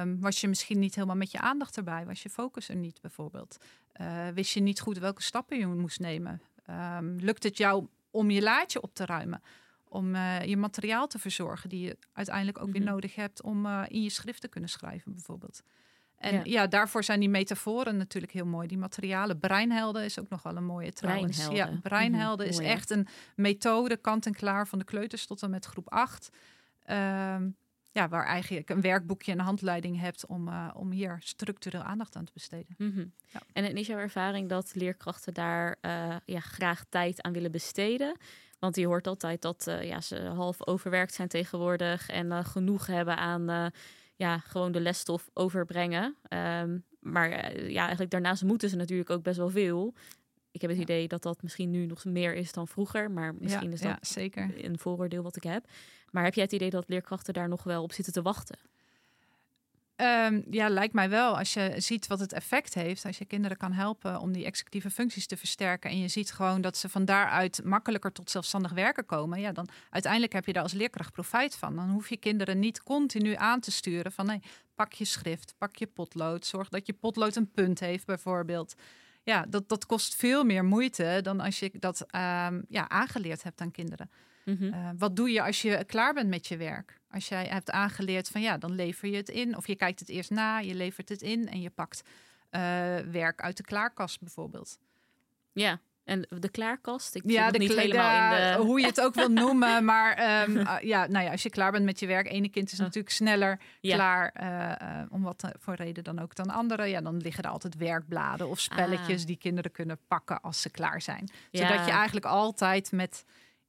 Um, 0.00 0.20
was 0.20 0.40
je 0.40 0.48
misschien 0.48 0.78
niet 0.78 0.94
helemaal 0.94 1.16
met 1.16 1.30
je 1.30 1.40
aandacht 1.40 1.76
erbij? 1.76 2.06
Was 2.06 2.22
je 2.22 2.30
focus 2.30 2.68
er 2.68 2.76
niet 2.76 3.00
bijvoorbeeld? 3.00 3.56
Uh, 4.00 4.28
wist 4.34 4.52
je 4.52 4.60
niet 4.60 4.80
goed 4.80 4.98
welke 4.98 5.22
stappen 5.22 5.58
je 5.58 5.66
moest 5.66 6.00
nemen? 6.00 6.42
Um, 6.70 7.16
lukt 7.20 7.42
het 7.42 7.56
jou 7.56 7.86
om 8.10 8.30
je 8.30 8.42
laadje 8.42 8.80
op 8.80 8.94
te 8.94 9.06
ruimen? 9.06 9.42
Om 9.88 10.14
uh, 10.14 10.44
je 10.44 10.56
materiaal 10.56 11.06
te 11.06 11.18
verzorgen 11.18 11.68
die 11.68 11.80
je 11.80 11.96
uiteindelijk 12.12 12.58
ook 12.58 12.66
mm 12.66 12.72
-hmm. 12.72 12.80
weer 12.80 12.88
mhm. 12.88 13.00
nodig 13.00 13.14
hebt 13.14 13.42
om 13.42 13.66
uh, 13.66 13.82
in 13.88 14.02
je 14.02 14.10
schrift 14.10 14.40
te 14.40 14.48
kunnen 14.48 14.70
schrijven 14.70 15.12
bijvoorbeeld. 15.12 15.62
En 16.18 16.34
ja. 16.34 16.40
ja. 16.44 16.66
daarvoor 16.66 17.04
zijn 17.04 17.20
die 17.20 17.28
metaforen 17.28 17.96
natuurlijk 17.96 18.32
heel 18.32 18.46
mooi. 18.46 18.68
Die 18.68 18.78
materialen. 18.78 19.38
Breinhelden 19.38 20.04
is 20.04 20.18
ook 20.18 20.28
nog 20.28 20.42
wel 20.42 20.56
een 20.56 20.64
mooie 20.64 20.92
trouwens. 20.92 21.36
Breinhelden. 21.36 21.74
Ja, 21.74 21.80
breinhelden 21.80 22.46
mm 22.46 22.52
-hmm. 22.52 22.62
is 22.62 22.68
echt 22.68 22.90
een 22.90 23.06
methode, 23.36 23.96
kant 23.96 24.26
en 24.26 24.34
klaar, 24.34 24.68
van 24.68 24.78
de 24.78 24.84
kleuters 24.84 25.26
tot 25.26 25.42
en 25.42 25.50
met 25.50 25.64
groep 25.64 25.90
8. 25.90 26.30
Um, 26.90 27.56
ja, 27.96 28.08
waar 28.08 28.26
eigenlijk 28.26 28.70
een 28.70 28.80
werkboekje 28.80 29.32
en 29.32 29.38
een 29.38 29.44
handleiding 29.44 30.00
hebt 30.00 30.26
om, 30.26 30.48
uh, 30.48 30.70
om 30.74 30.90
hier 30.90 31.16
structureel 31.20 31.82
aandacht 31.82 32.16
aan 32.16 32.24
te 32.24 32.32
besteden. 32.32 32.74
Mm 32.78 32.92
-hmm. 32.92 33.12
ja. 33.26 33.40
En 33.52 33.76
is 33.76 33.86
jouw 33.86 33.98
ervaring 33.98 34.48
dat 34.48 34.74
leerkrachten 34.74 35.34
daar 35.34 35.76
uh, 35.82 36.16
ja, 36.24 36.40
graag 36.40 36.84
tijd 36.88 37.22
aan 37.22 37.32
willen 37.32 37.52
besteden? 37.52 38.16
Want 38.66 38.78
je 38.78 38.86
hoort 38.86 39.06
altijd 39.06 39.42
dat 39.42 39.66
uh, 39.68 39.82
ja, 39.82 40.00
ze 40.00 40.20
half 40.20 40.66
overwerkt 40.66 41.14
zijn 41.14 41.28
tegenwoordig 41.28 42.08
en 42.08 42.44
genoeg 42.44 42.86
hebben 42.86 43.16
aan 43.16 43.72
ja, 44.16 44.38
gewoon 44.38 44.72
de 44.72 44.80
lesstof 44.80 45.30
overbrengen. 45.32 46.16
Um, 46.62 46.84
maar 47.00 47.28
ja, 47.70 47.80
eigenlijk 47.80 48.10
daarnaast 48.10 48.42
moeten 48.42 48.68
ze 48.68 48.76
natuurlijk 48.76 49.10
ook 49.10 49.22
best 49.22 49.36
wel 49.36 49.50
veel. 49.50 49.94
Ik 50.50 50.60
heb 50.60 50.70
het 50.70 50.80
idee 50.80 51.08
dat 51.08 51.22
dat 51.22 51.42
misschien 51.42 51.70
nu 51.70 51.86
nog 51.86 52.04
meer 52.04 52.34
is 52.34 52.52
dan 52.52 52.68
vroeger, 52.68 53.10
maar 53.10 53.34
misschien 53.34 53.72
is 53.72 53.80
dat 53.80 53.90
ja, 53.90 53.98
zeker. 54.00 54.64
een 54.64 54.78
vooroordeel 54.78 55.22
wat 55.22 55.36
ik 55.36 55.42
heb. 55.42 55.66
Maar 56.10 56.24
heb 56.24 56.34
jij 56.34 56.44
het 56.44 56.52
idee 56.52 56.70
dat 56.70 56.88
leerkrachten 56.88 57.34
daar 57.34 57.48
nog 57.48 57.62
wel 57.62 57.82
op 57.82 57.92
zitten 57.92 58.12
te 58.12 58.22
wachten? 58.22 58.58
Um, 59.96 60.44
ja, 60.50 60.68
lijkt 60.68 60.94
mij 60.94 61.08
wel. 61.08 61.38
Als 61.38 61.54
je 61.54 61.74
ziet 61.76 62.06
wat 62.06 62.20
het 62.20 62.32
effect 62.32 62.74
heeft, 62.74 63.04
als 63.04 63.18
je 63.18 63.24
kinderen 63.24 63.56
kan 63.56 63.72
helpen 63.72 64.20
om 64.20 64.32
die 64.32 64.44
executieve 64.44 64.90
functies 64.90 65.26
te 65.26 65.36
versterken 65.36 65.90
en 65.90 65.98
je 65.98 66.08
ziet 66.08 66.32
gewoon 66.32 66.60
dat 66.60 66.76
ze 66.76 66.88
van 66.88 67.04
daaruit 67.04 67.64
makkelijker 67.64 68.12
tot 68.12 68.30
zelfstandig 68.30 68.72
werken 68.72 69.06
komen, 69.06 69.40
ja, 69.40 69.52
dan 69.52 69.68
uiteindelijk 69.90 70.32
heb 70.32 70.46
je 70.46 70.52
daar 70.52 70.62
als 70.62 70.72
leerkracht 70.72 71.12
profijt 71.12 71.56
van. 71.56 71.76
Dan 71.76 71.90
hoef 71.90 72.08
je 72.08 72.16
kinderen 72.16 72.58
niet 72.58 72.82
continu 72.82 73.34
aan 73.34 73.60
te 73.60 73.70
sturen 73.70 74.12
van 74.12 74.26
nee, 74.26 74.42
pak 74.74 74.92
je 74.92 75.04
schrift, 75.04 75.54
pak 75.58 75.76
je 75.76 75.86
potlood, 75.86 76.46
zorg 76.46 76.68
dat 76.68 76.86
je 76.86 76.92
potlood 76.92 77.36
een 77.36 77.50
punt 77.50 77.80
heeft 77.80 78.06
bijvoorbeeld 78.06 78.74
ja, 79.22 79.46
dat, 79.48 79.68
dat 79.68 79.86
kost 79.86 80.16
veel 80.16 80.44
meer 80.44 80.64
moeite 80.64 81.18
dan 81.22 81.40
als 81.40 81.58
je 81.58 81.70
dat 81.78 82.00
um, 82.00 82.64
ja, 82.68 82.88
aangeleerd 82.88 83.42
hebt 83.42 83.60
aan 83.60 83.70
kinderen. 83.70 84.10
Mm 84.44 84.56
-hmm. 84.56 84.72
uh, 84.72 84.90
wat 84.98 85.16
doe 85.16 85.30
je 85.30 85.42
als 85.42 85.62
je 85.62 85.84
klaar 85.84 86.14
bent 86.14 86.28
met 86.28 86.46
je 86.46 86.56
werk? 86.56 87.00
Als 87.16 87.28
jij 87.28 87.46
hebt 87.46 87.70
aangeleerd 87.70 88.28
van 88.28 88.40
ja, 88.40 88.58
dan 88.58 88.74
lever 88.74 89.08
je 89.08 89.16
het 89.16 89.28
in. 89.28 89.56
Of 89.56 89.66
je 89.66 89.76
kijkt 89.76 90.00
het 90.00 90.08
eerst 90.08 90.30
na, 90.30 90.58
je 90.58 90.74
levert 90.74 91.08
het 91.08 91.22
in 91.22 91.48
en 91.48 91.60
je 91.60 91.70
pakt 91.70 92.02
uh, 92.04 92.60
werk 92.98 93.40
uit 93.40 93.56
de 93.56 93.62
klaarkast 93.62 94.20
bijvoorbeeld. 94.20 94.78
Ja, 95.52 95.80
en 96.04 96.26
de 96.28 96.48
klaarkast? 96.48 97.14
Ik 97.14 97.22
ja, 97.24 97.50
de 97.50 97.58
niet 97.58 97.74
helemaal 97.74 98.34
in 98.36 98.56
de... 98.58 98.64
hoe 98.64 98.80
je 98.80 98.86
het 98.86 99.00
ook 99.00 99.14
wil 99.14 99.28
noemen. 99.42 99.84
Maar 99.84 100.14
ehm, 100.14 100.56
ah, 100.56 100.82
ja, 100.82 101.06
nou 101.06 101.24
ja, 101.24 101.30
als 101.30 101.42
je 101.42 101.50
klaar 101.50 101.72
bent 101.72 101.84
met 101.84 102.00
je 102.00 102.06
werk, 102.06 102.28
ene 102.28 102.48
kind 102.48 102.72
is 102.72 102.78
Oh. 102.78 102.84
natuurlijk 102.84 103.14
sneller 103.14 103.60
Ja. 103.80 103.94
klaar, 103.94 104.30
eh, 104.34 105.00
eh, 105.00 105.06
om 105.10 105.22
wat 105.22 105.42
eh, 105.42 105.50
voor 105.58 105.74
reden 105.74 106.04
dan 106.04 106.18
ook 106.18 106.34
dan 106.34 106.50
andere. 106.50 106.84
Ja, 106.84 107.00
dan 107.00 107.16
liggen 107.16 107.44
er 107.44 107.50
altijd 107.50 107.76
werkbladen 107.76 108.48
of 108.48 108.60
spelletjes 108.60 109.20
Ah. 109.20 109.26
die 109.26 109.36
kinderen 109.36 109.72
kunnen 109.72 109.98
pakken 110.08 110.40
als 110.40 110.60
ze 110.60 110.70
klaar 110.70 111.02
zijn. 111.02 111.28
Ja. 111.50 111.68
Zodat 111.68 111.86
je 111.86 111.92
eigenlijk 111.92 112.26
altijd 112.26 112.92
met 112.92 113.24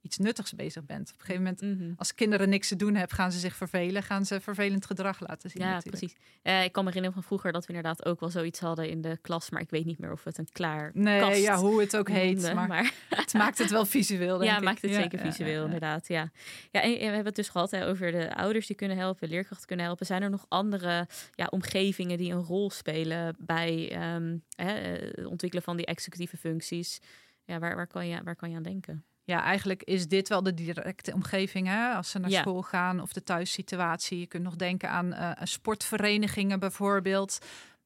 iets 0.07 0.17
nuttigs 0.17 0.53
bezig 0.53 0.85
bent. 0.85 1.09
Op 1.13 1.19
een 1.19 1.25
gegeven 1.25 1.43
moment, 1.43 1.79
Mhm. 1.79 1.91
als 1.97 2.15
kinderen 2.15 2.49
niks 2.49 2.67
te 2.67 2.75
doen 2.75 2.95
hebben, 2.95 3.15
gaan 3.17 3.31
ze 3.31 3.39
zich 3.39 3.55
vervelen, 3.55 4.03
gaan 4.03 4.25
ze 4.25 4.41
vervelend 4.41 4.85
gedrag 4.85 5.19
laten 5.27 5.49
zien. 5.49 5.61
Ja, 5.63 5.73
natuurlijk. 5.73 5.97
precies. 5.97 6.65
Ik 6.65 6.71
kan 6.71 6.83
me 6.83 6.89
herinneren 6.89 7.13
van 7.13 7.23
vroeger 7.23 7.51
dat 7.51 7.65
we 7.65 7.73
inderdaad 7.73 8.05
ook 8.05 8.19
wel 8.19 8.29
zoiets 8.29 8.59
hadden 8.59 8.89
in 8.89 9.01
de 9.01 9.17
klas, 9.21 9.49
maar 9.49 9.61
ik 9.61 9.69
weet 9.69 9.85
niet 9.85 9.99
meer 9.99 10.11
of 10.11 10.23
het 10.23 10.37
een 10.37 10.47
klaar 10.51 10.91
Nee, 10.93 11.19
kast 11.19 11.41
ja, 11.41 11.55
hoe 11.57 11.81
het 11.81 11.97
ook 11.97 12.09
heet, 12.09 12.35
noemde, 12.35 12.53
maar, 12.53 12.93
het 13.09 13.33
maakt 13.33 13.57
het 13.57 13.71
wel 13.71 13.85
visueel. 13.85 14.37
Denk 14.37 14.51
ja, 14.51 14.57
ik. 14.57 14.63
maakt 14.63 14.81
het 14.81 14.91
Ja, 14.91 15.01
zeker 15.01 15.19
ja, 15.25 15.31
visueel, 15.31 15.59
ja, 15.59 15.63
inderdaad. 15.65 16.07
Ja, 16.07 16.31
ja 16.71 16.81
en, 16.81 16.91
en 16.91 16.97
we 16.97 17.03
hebben 17.03 17.25
het 17.25 17.35
dus 17.35 17.49
gehad 17.49 17.71
hè, 17.71 17.87
over 17.87 18.11
de 18.11 18.35
ouders 18.35 18.67
die 18.67 18.75
kunnen 18.75 18.97
helpen, 18.97 19.29
leerkrachten 19.29 19.67
kunnen 19.67 19.85
helpen. 19.85 20.05
Zijn 20.05 20.21
er 20.21 20.29
nog 20.29 20.45
andere 20.47 21.07
ja, 21.35 21.47
omgevingen 21.49 22.17
die 22.17 22.31
een 22.31 22.43
rol 22.43 22.69
spelen 22.69 23.35
bij 23.39 23.91
ehm, 23.91 24.37
hè, 24.55 24.71
eh, 24.73 25.11
het 25.15 25.25
ontwikkelen 25.25 25.63
van 25.65 25.77
die 25.77 25.85
executieve 25.85 26.37
functies? 26.37 26.99
Ja, 27.45 27.59
waar, 27.59 27.75
waar, 27.75 27.87
kan 27.87 28.07
je, 28.07 28.23
waar 28.23 28.35
kan 28.35 28.49
je 28.49 28.55
aan 28.55 28.63
denken? 28.63 29.05
Ja, 29.27 29.41
eigenlijk 29.43 29.83
is 29.83 30.07
dit 30.07 30.29
wel 30.29 30.43
de 30.43 30.53
directe 30.53 31.13
omgeving. 31.13 31.67
Hè? 31.67 31.93
Als 31.93 32.09
ze 32.11 32.19
naar 32.19 32.29
Ja. 32.29 32.41
school 32.41 32.61
gaan 32.61 32.99
of 33.01 33.13
de 33.13 33.23
thuissituatie. 33.23 34.19
Je 34.19 34.27
kunt 34.27 34.43
nog 34.43 34.55
denken 34.55 34.89
aan 34.89 35.13
eh, 35.13 35.31
sportverenigingen 35.43 36.59
bijvoorbeeld. 36.59 37.37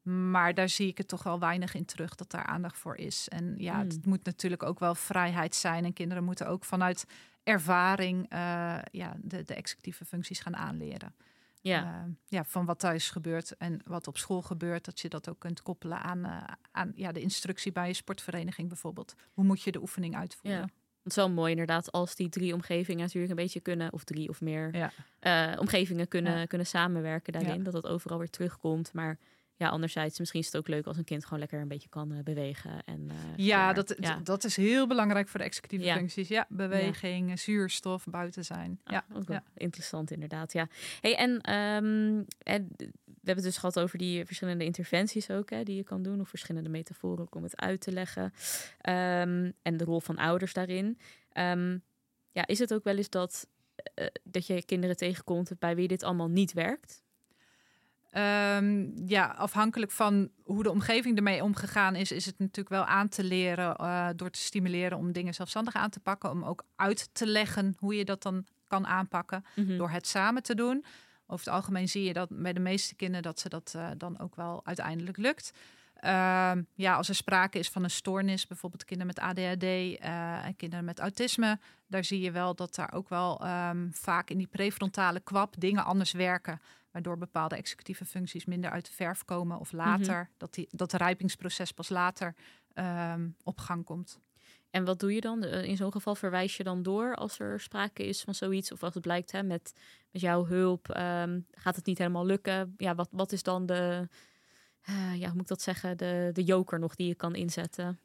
Maar 0.01 0.54
daar 0.54 0.69
zie 0.69 0.88
ik 0.88 0.97
het 0.97 1.08
toch 1.08 1.23
wel 1.23 1.39
weinig 1.39 1.73
in 1.73 1.86
terug 1.86 2.15
dat 2.15 2.32
daar 2.32 2.45
aandacht 2.45 2.77
voor 2.77 2.95
is. 2.97 3.30
En 3.30 3.56
ja, 3.58 3.73
Hmm. 3.73 3.88
het 3.89 4.06
moet 4.06 4.23
natuurlijk 4.25 4.63
ook 4.63 4.80
wel 4.80 4.95
vrijheid 4.95 5.56
zijn. 5.56 5.86
En 5.86 5.93
kinderen 5.93 6.23
moeten 6.23 6.47
ook 6.47 6.65
vanuit 6.65 7.06
ervaring 7.43 8.30
eh, 8.30 8.77
ja, 8.91 9.13
de, 9.21 9.43
de 9.43 9.54
executieve 9.54 10.06
functies 10.06 10.39
gaan 10.39 10.56
aanleren. 10.56 11.15
Ja, 11.62 11.84
Eh, 11.84 12.12
ja, 12.27 12.43
van 12.43 12.65
wat 12.65 12.80
thuis 12.80 13.10
gebeurt 13.10 13.58
en 13.58 13.82
wat 13.86 14.08
op 14.08 14.17
school 14.17 14.41
gebeurt. 14.41 14.86
Dat 14.86 14.99
je 14.99 15.10
dat 15.10 15.30
ook 15.30 15.39
kunt 15.39 15.62
koppelen 15.62 16.01
aan, 16.01 16.45
aan 16.71 16.91
ja, 16.95 17.12
de 17.12 17.21
instructie 17.21 17.71
bij 17.71 17.88
je 17.88 17.93
sportvereniging 17.93 18.67
bijvoorbeeld. 18.67 19.13
Hoe 19.34 19.43
moet 19.45 19.62
je 19.62 19.71
de 19.71 19.82
oefening 19.82 20.15
uitvoeren? 20.15 20.60
Ja. 20.62 20.67
Het 21.03 21.11
is 21.11 21.15
wel 21.15 21.29
mooi 21.29 21.51
inderdaad 21.51 21.91
als 21.91 22.15
die 22.15 22.29
drie 22.29 22.53
omgevingen 22.53 23.01
natuurlijk 23.01 23.29
een 23.31 23.35
beetje 23.43 23.59
kunnen, 23.59 23.93
of 23.93 24.03
drie 24.03 24.29
of 24.29 24.41
meer 24.41 24.75
Ja. 24.75 24.91
eh, 25.19 25.59
omgevingen 25.59 26.07
kunnen, 26.07 26.37
Ja. 26.39 26.45
kunnen 26.45 26.67
samenwerken 26.67 27.33
daarin. 27.33 27.57
Ja. 27.57 27.63
Dat 27.63 27.73
dat 27.73 27.87
overal 27.87 28.17
weer 28.17 28.29
terugkomt. 28.29 28.93
Maar 28.93 29.17
ja, 29.55 29.69
anderzijds, 29.69 30.19
misschien 30.19 30.39
is 30.39 30.45
het 30.45 30.57
ook 30.57 30.67
leuk 30.67 30.85
als 30.85 30.97
een 30.97 31.03
kind 31.03 31.23
gewoon 31.23 31.39
lekker 31.39 31.61
een 31.61 31.67
beetje 31.67 31.89
kan 31.89 32.11
eh, 32.13 32.23
bewegen. 32.23 32.71
En, 32.85 33.09
eh, 33.09 33.15
Ja, 33.45 33.73
dat, 33.73 33.95
dat 34.23 34.43
is 34.43 34.55
heel 34.55 34.87
belangrijk 34.87 35.27
voor 35.27 35.39
de 35.39 35.45
executieve 35.45 35.93
functies. 35.93 36.27
Ja, 36.27 36.45
beweging, 36.49 37.39
zuurstof, 37.39 38.05
buiten 38.05 38.45
zijn. 38.45 38.79
Ah, 38.83 38.93
Ja, 38.93 39.05
ook 39.13 39.27
wel 39.27 39.37
ja. 39.37 39.43
interessant 39.55 40.11
inderdaad. 40.11 40.53
Ja. 40.53 40.67
Hey, 41.01 41.15
en, 41.17 41.41
ehm, 41.41 42.23
en 42.43 42.67
hebben 43.27 43.43
het 43.43 43.53
dus 43.53 43.57
gehad 43.57 43.79
over 43.79 43.97
die 43.97 44.25
verschillende 44.25 44.63
interventies 44.65 45.29
ook, 45.29 45.49
hè, 45.49 45.63
die 45.63 45.75
je 45.75 45.84
kan 45.84 46.01
doen, 46.01 46.21
of 46.21 46.29
verschillende 46.29 46.69
metaforen 46.69 47.23
ook 47.23 47.36
om 47.36 47.43
het 47.43 47.57
uit 47.57 47.81
te 47.81 47.91
leggen. 47.91 48.34
Ehm, 48.81 49.51
en 49.62 49.77
de 49.77 49.84
rol 49.84 49.99
van 49.99 50.17
ouders 50.17 50.53
daarin. 50.53 50.97
Ehm, 51.31 51.77
ja, 52.31 52.47
is 52.47 52.60
het 52.60 52.73
ook 52.73 52.84
wel 52.84 52.97
eens 52.97 53.10
dat, 53.10 53.47
eh, 53.75 54.05
dat 54.23 54.47
je 54.47 54.65
kinderen 54.65 54.97
tegenkomt 54.97 55.51
bij 55.60 55.75
wie 55.75 55.88
dit 55.88 56.03
allemaal 56.03 56.29
niet 56.29 56.53
werkt? 56.53 57.03
Ehm, 58.12 58.89
ja, 59.07 59.25
afhankelijk 59.25 59.91
van 59.91 60.29
hoe 60.43 60.63
de 60.63 60.71
omgeving 60.71 61.17
ermee 61.17 61.43
omgegaan 61.43 61.95
is, 61.95 62.12
is 62.12 62.25
het 62.25 62.39
natuurlijk 62.39 62.69
wel 62.69 62.86
aan 62.86 63.10
te 63.10 63.23
leren 63.23 63.75
eh, 63.75 64.10
door 64.15 64.29
te 64.29 64.39
stimuleren 64.39 64.97
om 64.97 65.12
dingen 65.12 65.34
zelfstandig 65.34 65.73
aan 65.73 65.89
te 65.89 65.99
pakken. 65.99 66.29
Om 66.29 66.43
ook 66.43 66.63
uit 66.75 67.10
te 67.13 67.27
leggen 67.27 67.75
hoe 67.77 67.95
je 67.95 68.05
dat 68.05 68.21
dan 68.21 68.45
kan 68.67 68.88
aanpakken. 68.88 69.45
Mhm. 69.55 69.77
door 69.77 69.89
het 69.89 70.07
samen 70.07 70.43
te 70.43 70.55
doen. 70.55 70.86
Over 71.32 71.46
het 71.46 71.56
algemeen 71.56 71.89
zie 71.89 72.04
je 72.04 72.13
dat 72.13 72.30
bij 72.32 72.54
de 72.54 72.60
meeste 72.60 72.96
kinderen 72.96 73.24
dat 73.24 73.39
ze 73.39 73.50
dat 73.50 73.74
eh, 73.76 73.89
dan 73.98 74.20
ook 74.20 74.36
wel 74.36 74.62
uiteindelijk 74.63 75.17
lukt. 75.17 75.52
Ehm, 75.94 76.62
ja, 76.76 76.96
als 76.96 77.10
er 77.10 77.15
sprake 77.15 77.60
is 77.60 77.70
van 77.70 77.84
een 77.84 77.89
stoornis, 77.89 78.48
bijvoorbeeld 78.48 78.86
kinderen 78.86 79.13
met 79.15 79.24
ADHD 79.24 79.63
eh, 79.63 80.46
en 80.46 80.56
kinderen 80.56 80.86
met 80.86 81.00
autisme, 81.00 81.60
daar 81.88 82.04
zie 82.04 82.22
je 82.22 82.32
wel 82.32 82.56
dat 82.56 82.76
daar 82.76 82.94
ook 82.94 83.10
wel 83.10 83.41
ehm, 83.41 83.89
vaak 83.91 84.30
in 84.30 84.38
die 84.38 84.48
prefrontale 84.48 85.20
kwap 85.20 85.56
dingen 85.58 85.86
anders 85.86 86.12
werken, 86.12 86.62
waardoor 86.91 87.17
bepaalde 87.17 87.56
executieve 87.56 88.06
functies 88.06 88.46
minder 88.46 88.72
uit 88.72 88.86
de 88.86 88.91
verf 88.91 89.26
komen 89.26 89.60
of 89.60 89.72
later, 89.72 90.30
dat, 90.38 90.54
die, 90.54 90.67
dat 90.72 90.94
rijpingsproces 90.94 91.72
pas 91.72 91.89
later 91.89 92.36
ehm, 92.74 93.30
op 93.44 93.58
gang 93.58 93.86
komt. 93.86 94.20
En 94.71 94.86
wat 94.86 94.99
doe 94.99 95.13
je 95.13 95.21
dan? 95.21 95.43
Eh, 95.43 95.63
In 95.63 95.77
zo'n 95.77 95.91
geval 95.91 96.15
verwijs 96.15 96.57
je 96.57 96.63
dan 96.63 96.84
door 96.84 97.15
als 97.15 97.39
er 97.39 97.60
sprake 97.60 98.03
is 98.03 98.21
van 98.21 98.36
zoiets? 98.36 98.71
Of 98.71 98.84
als 98.84 98.93
het 98.93 99.03
blijkt 99.03 99.31
hè, 99.31 99.43
met, 99.43 99.73
met 100.12 100.21
jouw 100.21 100.45
hulp 100.45 100.89
ehm, 100.89 101.39
gaat 101.51 101.75
het 101.75 101.86
niet 101.86 101.97
helemaal 101.97 102.25
lukken? 102.25 102.73
Ja, 102.77 102.95
wat, 102.95 103.10
wat 103.12 103.31
is 103.31 103.43
dan 103.43 103.65
de, 103.65 104.07
eh, 104.81 105.15
ja, 105.15 105.25
hoe 105.25 105.34
moet 105.34 105.41
ik 105.41 105.47
dat 105.47 105.62
zeggen, 105.62 105.97
de, 105.97 106.29
de 106.34 106.43
joker 106.43 106.79
nog 106.79 106.95
die 106.95 107.07
je 107.07 107.15
kan 107.15 107.36
inzetten? 107.36 107.99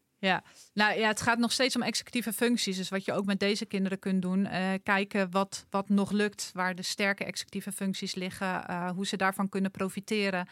Nou 0.72 0.98
ja, 0.98 1.08
het 1.08 1.20
gaat 1.20 1.38
nog 1.38 1.52
steeds 1.52 1.76
om 1.76 1.82
executieve 1.82 2.32
functies. 2.32 2.76
Dus 2.76 2.88
wat 2.88 3.04
je 3.04 3.12
ook 3.12 3.24
met 3.24 3.40
deze 3.40 3.66
kinderen 3.66 3.98
kunt 3.98 4.22
doen, 4.22 4.46
eh, 4.46 4.72
kijken 4.82 5.30
wat, 5.30 5.66
wat 5.70 5.88
nog 5.88 6.10
lukt, 6.10 6.50
waar 6.54 6.74
de 6.74 6.82
sterke 6.82 7.24
executieve 7.24 7.72
functies 7.72 8.14
liggen, 8.14 8.90
hoe 8.94 9.06
ze 9.06 9.16
daarvan 9.16 9.48
kunnen 9.48 9.70
profiteren 9.70 10.48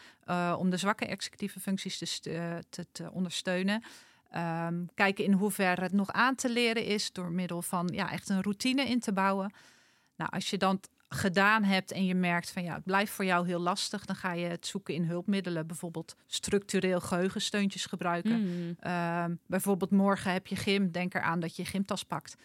om 0.59 0.71
de 0.71 0.77
zwakke 0.77 1.07
executieve 1.07 1.61
functies 1.61 2.21
te, 2.21 2.63
te 2.93 3.11
ondersteunen. 3.13 3.83
Ehm, 4.35 4.85
kijken 4.95 5.25
in 5.25 5.33
hoeverre 5.33 5.83
het 5.83 5.93
nog 5.93 6.13
aan 6.13 6.35
te 6.35 6.51
leren 6.51 6.85
is 6.85 7.13
door 7.13 7.31
middel 7.31 7.63
van 7.63 7.91
ja, 7.93 8.11
echt 8.11 8.29
een 8.29 8.43
routine 8.43 8.83
in 8.89 9.01
te 9.01 9.13
bouwen. 9.13 9.53
Nou, 10.17 10.31
als 10.31 10.51
je 10.51 10.57
dan 10.57 10.81
gedaan 11.09 11.63
hebt 11.63 11.93
en 11.93 12.05
je 12.05 12.15
merkt 12.15 12.51
van 12.51 12.63
ja, 12.63 12.75
het 12.75 12.85
blijft 12.85 13.13
voor 13.13 13.25
jou 13.25 13.47
heel 13.47 13.61
lastig, 13.61 14.05
dan 14.05 14.17
ga 14.17 14.33
je 14.33 14.47
het 14.47 14.67
zoeken 14.67 14.95
in 14.95 15.05
hulpmiddelen, 15.05 15.67
bijvoorbeeld 15.67 16.17
structureel 16.27 17.01
geheugensteuntjes 17.01 17.87
gebruiken. 17.87 18.41
Mm. 18.41 18.77
Ehm, 18.81 19.35
bijvoorbeeld 19.47 19.91
morgen 19.91 20.33
heb 20.33 20.47
je 20.47 20.57
gym, 20.57 20.91
denk 20.91 21.15
eraan 21.15 21.41
dat 21.41 21.57
je 21.57 21.63
je 21.63 21.69
gymtas 21.69 22.05
pakt. 22.05 22.37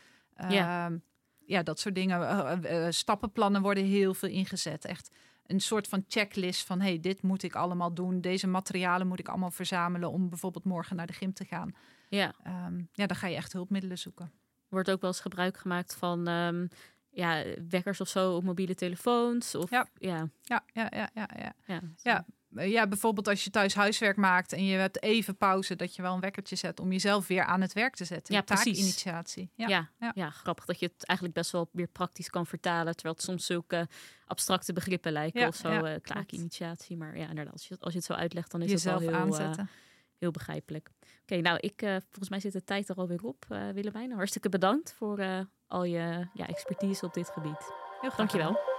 Ja. 0.49 0.85
Ehm, 0.85 0.97
ja, 1.45 1.63
dat 1.63 1.79
soort 1.79 1.95
dingen. 1.95 2.27
Eh, 2.27 2.51
eh, 2.51 2.85
eh, 2.85 2.91
stappenplannen 2.91 3.61
worden 3.61 3.83
heel 3.83 4.13
veel 4.13 4.29
ingezet. 4.29 4.85
Echt 4.85 5.09
een 5.49 5.59
soort 5.59 5.87
van 5.87 6.03
checklist 6.07 6.65
van 6.65 6.81
hey, 6.81 6.99
dit 6.99 7.21
moet 7.21 7.43
ik 7.43 7.55
allemaal 7.55 7.93
doen. 7.93 8.21
Deze 8.21 8.47
materialen 8.47 9.07
moet 9.07 9.19
ik 9.19 9.27
allemaal 9.27 9.51
verzamelen 9.51 10.11
om 10.11 10.29
bijvoorbeeld 10.29 10.63
morgen 10.65 10.95
naar 10.95 11.07
de 11.07 11.13
gym 11.13 11.33
te 11.33 11.45
gaan. 11.45 11.75
Ja, 12.09 12.33
Ehm, 12.43 12.81
ja, 12.91 13.05
dan 13.07 13.15
ga 13.17 13.27
je 13.27 13.35
echt 13.35 13.53
hulpmiddelen 13.53 13.97
zoeken. 13.97 14.31
wordt 14.67 14.91
ook 14.91 15.01
wel 15.01 15.09
eens 15.09 15.19
gebruik 15.19 15.57
gemaakt 15.57 15.95
van 15.95 16.27
ehm, 16.27 16.67
ja, 17.09 17.43
wekkers 17.69 18.01
of 18.01 18.07
zo 18.07 18.35
op 18.35 18.43
mobiele 18.43 18.75
telefoons? 18.75 19.55
Of, 19.55 19.69
Ja. 19.69 19.87
ja, 19.97 20.29
Ja, 20.41 20.63
ja, 20.73 20.87
ja, 20.95 21.09
ja, 21.13 21.27
ja. 21.37 21.53
ja. 21.65 21.81
Ja. 22.03 22.25
Eh, 22.55 22.71
Ja, 22.71 22.87
bijvoorbeeld 22.87 23.27
als 23.27 23.43
je 23.43 23.49
thuis 23.49 23.73
huiswerk 23.75 24.17
maakt 24.17 24.53
en 24.53 24.65
je 24.65 24.77
hebt 24.77 25.03
even 25.03 25.37
pauze, 25.37 25.75
dat 25.75 25.95
je 25.95 26.01
wel 26.01 26.13
een 26.13 26.19
wekkertje 26.19 26.55
zet 26.55 26.79
om 26.79 26.91
jezelf 26.91 27.27
weer 27.27 27.43
aan 27.43 27.61
het 27.61 27.73
werk 27.73 27.95
te 27.95 28.05
zetten. 28.05 28.35
Ja. 28.35 28.41
Taakinitiatie. 28.41 29.51
Ja. 29.55 29.67
Ja, 29.67 29.89
ja. 29.99 30.11
ja. 30.15 30.29
grappig 30.29 30.65
dat 30.65 30.79
je 30.79 30.85
het 30.85 31.05
eigenlijk 31.05 31.37
best 31.37 31.51
wel 31.51 31.69
weer 31.71 31.87
praktisch 31.87 32.29
kan 32.29 32.45
vertalen. 32.45 32.93
Terwijl 32.93 33.15
het 33.15 33.23
soms 33.23 33.45
zulke 33.45 33.87
abstracte 34.25 34.73
begrippen 34.73 35.11
lijken 35.11 35.41
Ja, 35.41 35.47
of 35.47 35.55
zo. 35.55 35.69
ja, 35.69 35.75
eh 35.77 35.83
klopt. 35.83 36.01
klaakinitiatie. 36.01 36.97
Maar 36.97 37.17
ja, 37.17 37.27
inderdaad, 37.29 37.53
als 37.53 37.67
je, 37.67 37.77
als 37.79 37.91
je 37.91 37.97
het 37.97 38.07
zo 38.07 38.13
uitlegt, 38.13 38.51
dan 38.51 38.61
is 38.61 38.71
het 38.71 38.83
wel 38.83 38.99
heel, 38.99 39.09
eh, 39.09 39.15
aanzetten. 39.19 39.69
heel 40.17 40.31
begrijpelijk. 40.31 40.89
Oké, 41.21 41.35
nou, 41.41 41.57
ik, 41.59 41.79
volgens 41.79 42.29
mij 42.29 42.39
zit 42.39 42.53
de 42.53 42.63
tijd 42.63 42.89
er 42.89 42.95
alweer 42.95 43.23
op, 43.23 43.45
eh 43.49 43.69
Willemijn. 43.69 44.11
Hartstikke 44.11 44.49
bedankt 44.49 44.93
voor 44.97 45.45
al 45.67 45.83
je 45.83 46.27
ja, 46.33 46.47
expertise 46.47 47.05
op 47.05 47.13
dit 47.13 47.29
gebied. 47.29 47.71
Heel 48.01 48.09
graag 48.09 48.15
Dankjewel. 48.15 48.78